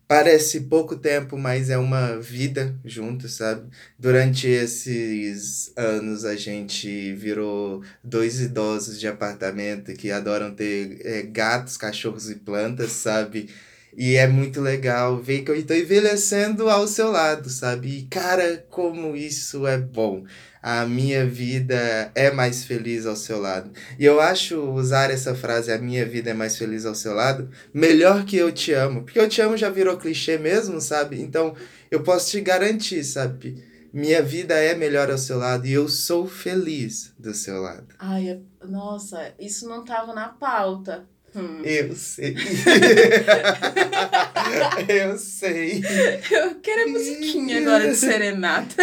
Parece 0.07 0.61
pouco 0.63 0.95
tempo, 0.97 1.39
mas 1.39 1.71
é 1.71 1.79
uma 1.79 2.21
vida 2.21 2.79
junto, 2.85 3.29
sabe? 3.29 3.71
Durante 3.99 4.47
esses 4.47 5.73
anos 5.75 6.27
a 6.27 6.37
gente 6.37 7.15
virou 7.15 7.83
dois 8.05 8.39
idosos 8.41 9.01
de 9.01 9.09
apartamento 9.09 9.95
que 9.95 10.11
adoram 10.11 10.55
ter 10.55 11.01
é, 11.07 11.23
gatos, 11.23 11.79
cachorros 11.79 12.31
e 12.31 12.35
plantas, 12.35 12.93
sabe? 12.93 13.49
E 13.97 14.17
é 14.17 14.27
muito 14.27 14.61
legal 14.61 15.19
ver 15.21 15.43
que 15.43 15.51
eu 15.51 15.55
estou 15.55 15.77
envelhecendo 15.77 16.69
ao 16.71 16.87
seu 16.89 17.11
lado, 17.11 17.51
sabe? 17.51 17.99
E 17.99 18.03
cara, 18.05 18.65
como 18.71 19.15
isso 19.15 19.67
é 19.67 19.77
bom. 19.79 20.25
A 20.63 20.87
minha 20.87 21.27
vida 21.27 22.11
é 22.15 22.31
mais 22.31 22.65
feliz 22.65 23.05
ao 23.05 23.17
seu 23.17 23.41
lado. 23.41 23.71
E 23.99 24.05
eu 24.05 24.21
acho 24.21 24.61
usar 24.61 25.11
essa 25.11 25.35
frase, 25.35 25.73
a 25.73 25.79
minha 25.79 26.07
vida 26.07 26.31
é 26.31 26.35
mais 26.35 26.57
feliz 26.57 26.87
ao 26.87 26.95
seu 26.95 27.13
lado, 27.15 27.51
melhor 27.75 28.25
que 28.25 28.37
eu 28.37 28.51
te 28.53 28.73
amo. 28.73 29.03
Porque 29.03 29.19
eu 29.19 29.29
te 29.29 29.41
amo 29.43 29.57
já 29.57 29.69
virou 29.69 29.97
clichê 29.99 30.39
mesmo, 30.39 30.81
sabe? 30.81 31.21
Então 31.21 31.55
eu 31.91 32.03
posso 32.03 32.31
te 32.31 32.41
garantir, 32.41 33.03
sabe? 33.05 33.63
Minha 33.93 34.23
vida 34.23 34.55
é 34.55 34.75
melhor 34.75 35.11
ao 35.11 35.19
seu 35.19 35.37
lado 35.37 35.67
e 35.67 35.73
eu 35.73 35.87
sou 35.87 36.27
feliz 36.27 37.13
do 37.19 37.35
seu 37.35 37.61
lado. 37.61 37.89
Ai, 37.99 38.29
é- 38.31 38.41
nossa, 38.67 39.35
isso 39.39 39.69
não 39.69 39.85
tava 39.85 40.15
na 40.15 40.29
pauta. 40.29 41.05
Hum. 41.35 41.63
Eu 41.65 41.95
sei. 41.97 42.37
eu 44.89 45.17
sei. 45.17 45.83
Eu 46.31 46.57
quero 46.61 46.83
a 46.83 46.93
musiquinha 46.93 47.61
agora 47.61 47.89
de 47.89 47.97
serenata. 47.97 48.83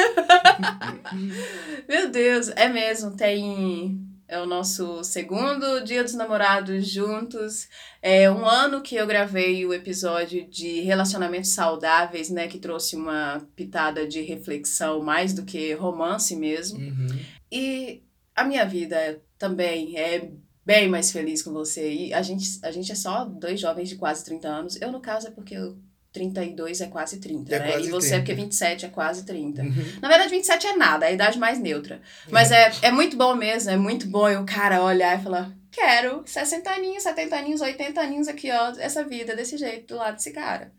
Meu 1.88 2.10
Deus, 2.10 2.50
é 2.56 2.68
mesmo, 2.68 3.16
tem. 3.16 4.06
É 4.28 4.40
o 4.40 4.46
nosso 4.46 5.04
segundo 5.04 5.84
Dia 5.84 6.04
dos 6.04 6.14
Namorados 6.14 6.88
juntos. 6.88 7.68
É 8.00 8.30
um 8.30 8.46
ano 8.46 8.82
que 8.82 8.96
eu 8.96 9.08
gravei 9.08 9.66
o 9.66 9.74
episódio 9.74 10.48
de 10.48 10.82
relacionamentos 10.82 11.50
saudáveis, 11.50 12.30
né? 12.30 12.48
Que 12.48 12.60
trouxe 12.60 12.96
uma 12.96 13.48
pitada 13.56 14.08
de 14.08 14.22
reflexão 14.22 15.02
mais 15.02 15.34
do 15.34 15.44
que 15.46 15.74
romance 15.74 16.36
mesmo. 16.36 16.78
Uhum. 16.78 17.20
E 17.52 18.04
a 18.36 18.44
minha 18.44 18.66
vida 18.66 19.20
também 19.38 19.98
é 19.98 20.30
bem 20.70 20.88
mais 20.88 21.12
feliz 21.12 21.42
com 21.42 21.52
você. 21.52 21.92
E 21.92 22.14
a 22.14 22.22
gente, 22.22 22.60
a 22.64 22.72
gente 22.72 22.92
é 22.92 22.96
só 22.96 23.26
dois 23.26 23.60
jovens 23.60 23.90
de 23.90 23.96
quase 23.96 24.24
30 24.24 24.48
anos. 24.48 24.82
Eu, 24.82 24.92
no 24.92 25.00
caso, 25.02 25.28
é 25.28 25.32
porque 25.32 25.56
eu 25.56 25.78
32 26.12 26.82
é 26.82 26.88
quase 26.88 27.20
30, 27.20 27.56
É 27.56 27.60
né? 27.60 27.72
quase 27.72 27.88
e 27.88 27.92
você 27.92 28.08
30. 28.10 28.16
é 28.16 28.20
porque 28.20 28.34
27 28.34 28.86
é 28.86 28.90
quase 28.90 29.26
30. 29.26 29.62
Uhum. 29.62 29.74
Na 30.02 30.08
verdade, 30.08 30.30
27 30.32 30.68
é 30.68 30.76
nada, 30.76 31.06
é 31.06 31.10
a 31.10 31.12
idade 31.12 31.38
mais 31.38 31.60
neutra. 31.60 32.02
Mas 32.32 32.52
é, 32.52 32.72
é 32.84 32.92
muito 32.92 33.16
bom 33.18 33.36
mesmo, 33.36 33.70
é 33.72 33.78
muito 33.78 34.08
bom 34.08 34.28
o 34.42 34.46
cara 34.46 34.84
olhar 34.84 35.20
e 35.20 35.24
falar: 35.24 35.52
quero 35.72 36.24
60 36.26 36.70
aninhos, 36.70 37.04
70 37.04 37.36
aninhos, 37.36 37.62
80 37.62 38.02
aninhos 38.02 38.28
aqui, 38.28 38.50
ó, 38.52 38.70
essa 38.80 39.04
vida 39.04 39.36
desse 39.36 39.56
jeito, 39.58 39.94
do 39.94 39.98
lado 39.98 40.16
desse 40.16 40.32
cara. 40.32 40.72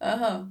Aham. 0.00 0.50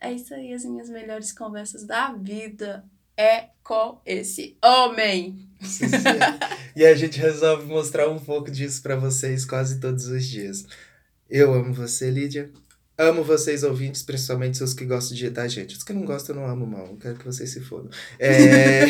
É 0.00 0.12
isso 0.12 0.34
aí, 0.34 0.52
as 0.52 0.64
minhas 0.64 0.90
melhores 0.90 1.32
conversas 1.32 1.84
da 1.84 2.12
vida 2.12 2.84
é 3.16 3.46
com 3.62 4.00
esse 4.04 4.56
homem. 4.62 5.48
Sim, 5.62 5.88
sim. 5.88 5.96
e 6.74 6.84
a 6.84 6.94
gente 6.94 7.18
resolve 7.18 7.66
mostrar 7.66 8.08
um 8.08 8.18
pouco 8.18 8.50
disso 8.50 8.82
pra 8.82 8.96
vocês 8.96 9.44
quase 9.44 9.80
todos 9.80 10.06
os 10.06 10.26
dias. 10.26 10.66
Eu 11.28 11.52
amo 11.54 11.72
você, 11.72 12.10
Lídia. 12.10 12.50
Amo 12.98 13.22
vocês, 13.22 13.62
ouvintes, 13.62 14.02
principalmente 14.02 14.64
os 14.64 14.72
que 14.72 14.86
gostam 14.86 15.14
de 15.14 15.28
da 15.28 15.46
gente. 15.46 15.76
Os 15.76 15.82
que 15.82 15.92
não 15.92 16.02
gostam, 16.02 16.34
eu 16.34 16.40
não 16.40 16.48
amo, 16.48 16.66
mal. 16.66 16.86
Eu 16.86 16.96
quero 16.96 17.16
que 17.16 17.26
vocês 17.26 17.50
se 17.50 17.60
fodam. 17.60 17.90
É... 18.18 18.84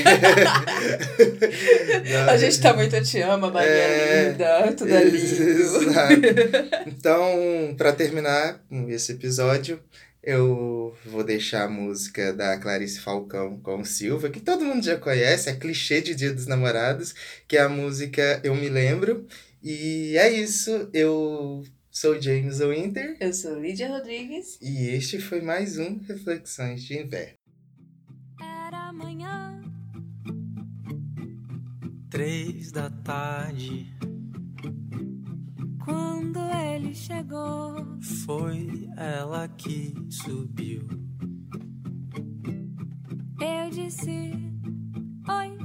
A 2.30 2.36
gente 2.36 2.60
tá 2.60 2.72
muito 2.72 3.02
te 3.02 3.20
ama, 3.20 3.50
Maria 3.50 3.68
É, 3.68 4.30
linda. 4.30 4.72
Tudo 4.74 4.94
é 4.94 5.02
lindo. 5.02 5.42
Exato. 5.42 6.14
Então, 6.86 7.74
para 7.76 7.92
terminar 7.92 8.60
esse 8.88 9.10
episódio, 9.10 9.80
eu 10.26 10.96
vou 11.06 11.22
deixar 11.22 11.64
a 11.64 11.68
música 11.70 12.32
da 12.32 12.58
Clarice 12.58 12.98
Falcão 13.00 13.60
com 13.60 13.84
Silva, 13.84 14.28
que 14.28 14.40
todo 14.40 14.64
mundo 14.64 14.84
já 14.84 14.98
conhece, 14.98 15.48
é 15.48 15.54
clichê 15.54 16.00
de 16.00 16.16
Dia 16.16 16.34
dos 16.34 16.46
Namorados, 16.46 17.14
que 17.46 17.56
é 17.56 17.60
a 17.60 17.68
música 17.68 18.40
Eu 18.42 18.54
Me 18.56 18.68
Lembro. 18.68 19.24
E 19.62 20.16
é 20.18 20.28
isso, 20.30 20.90
eu 20.92 21.62
sou 21.90 22.20
James 22.20 22.58
Winter 22.58 23.16
Eu 23.20 23.32
sou 23.32 23.58
Lídia 23.58 23.88
Rodrigues. 23.88 24.58
e 24.60 24.88
este 24.88 25.18
foi 25.20 25.40
mais 25.40 25.78
um 25.78 25.98
Reflexões 26.00 26.82
de 26.82 26.98
Inverno. 26.98 27.34
Era 28.40 28.88
amanhã, 28.88 29.62
Três 32.10 32.72
da 32.72 32.90
tarde 32.90 33.94
quando 35.86 36.40
ele 36.50 36.92
chegou. 36.92 37.86
foi 38.26 38.88
ela 38.96 39.46
que 39.46 39.94
subiu. 40.10 40.82
Eu 43.40 43.70
disse: 43.70 44.32
Oi, 45.28 45.58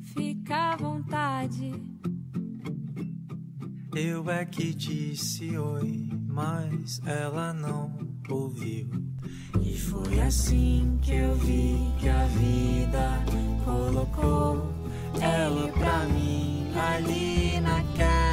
fica 0.00 0.72
à 0.72 0.76
vontade. 0.76 1.70
Eu 3.94 4.30
é 4.30 4.44
que 4.46 4.72
disse 4.72 5.58
oi, 5.58 6.08
mas 6.26 7.02
ela 7.04 7.52
não 7.52 7.92
ouviu. 8.30 8.88
E 9.60 9.76
foi 9.76 10.20
assim 10.20 10.98
que 11.02 11.12
eu 11.12 11.34
vi 11.34 11.76
que 11.98 12.08
a 12.08 12.24
vida 12.26 13.24
colocou 13.64 14.72
ela 15.20 15.68
pra 15.72 16.04
mim 16.06 16.70
ali 16.76 17.60
naquela 17.60 18.27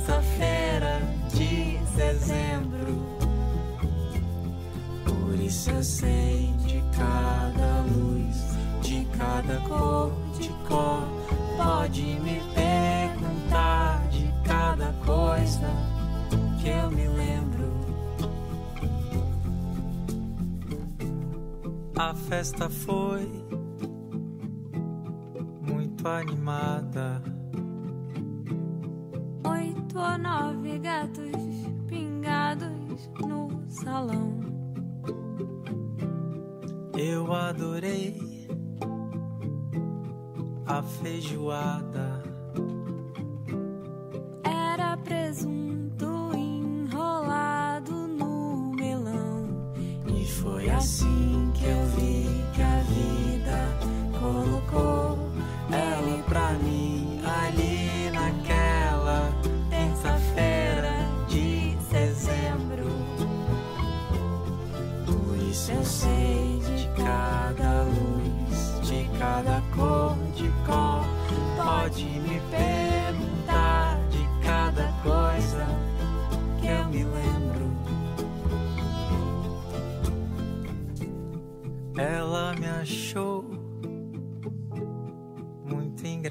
terça-feira 0.00 1.00
de 1.28 1.78
dezembro. 1.96 3.18
Por 5.04 5.34
isso 5.38 5.70
eu 5.70 5.82
sei 5.82 6.52
de 6.66 6.82
cada 6.96 7.82
luz, 7.82 8.36
de 8.82 9.04
cada 9.16 9.56
cor, 9.68 10.12
de 10.38 10.48
cor. 10.66 11.02
Pode 11.56 12.02
me 12.02 12.40
perguntar 12.54 14.06
de 14.08 14.32
cada 14.44 14.92
coisa 15.04 15.68
que 16.60 16.68
eu 16.68 16.90
me 16.90 17.06
lembro. 17.06 17.70
A 21.96 22.14
festa 22.14 22.70
foi 22.70 23.28
muito 25.60 26.08
animada. 26.08 27.29
Oito 29.48 29.98
ou 29.98 30.18
nove 30.18 30.78
gatos 30.78 31.32
pingados 31.88 33.10
no 33.26 33.48
salão. 33.68 34.40
Eu 36.96 37.32
adorei 37.32 38.48
a 40.66 40.82
feijoada. 40.82 42.22
Era 44.44 44.96
presunto 44.98 45.89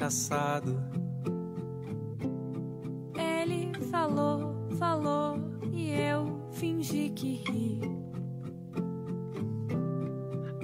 engraçado. 0.09 0.83
Ele 3.15 3.71
falou, 3.91 4.67
falou 4.79 5.37
e 5.71 5.91
eu 5.91 6.47
fingi 6.51 7.09
que 7.11 7.35
ri. 7.47 7.81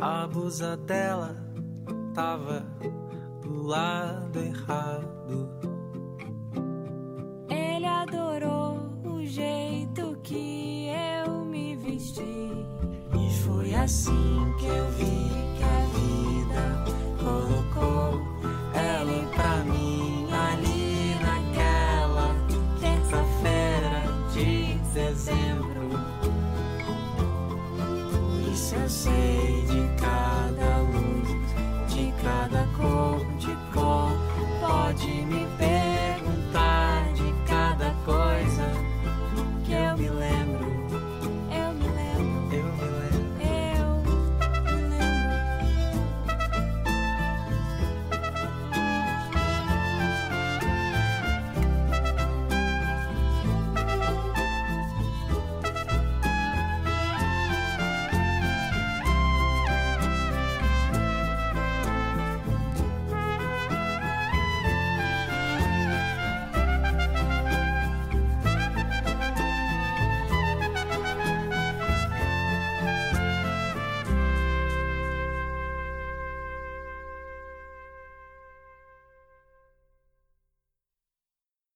A 0.02 0.28
blusa 0.28 0.76
dela 0.76 1.36
tava 2.14 2.66
do 3.44 3.62
lado 3.62 4.40
errado. 4.40 5.50
Ele 7.48 7.86
adorou 7.86 8.80
o 9.04 9.24
jeito 9.26 10.18
que 10.24 10.88
eu 10.88 11.46
me 11.46 11.76
vesti. 11.76 12.52
E 13.14 13.34
foi 13.44 13.76
assim 13.76 14.54
que 14.60 14.66
eu 14.66 14.92
vi 14.92 15.26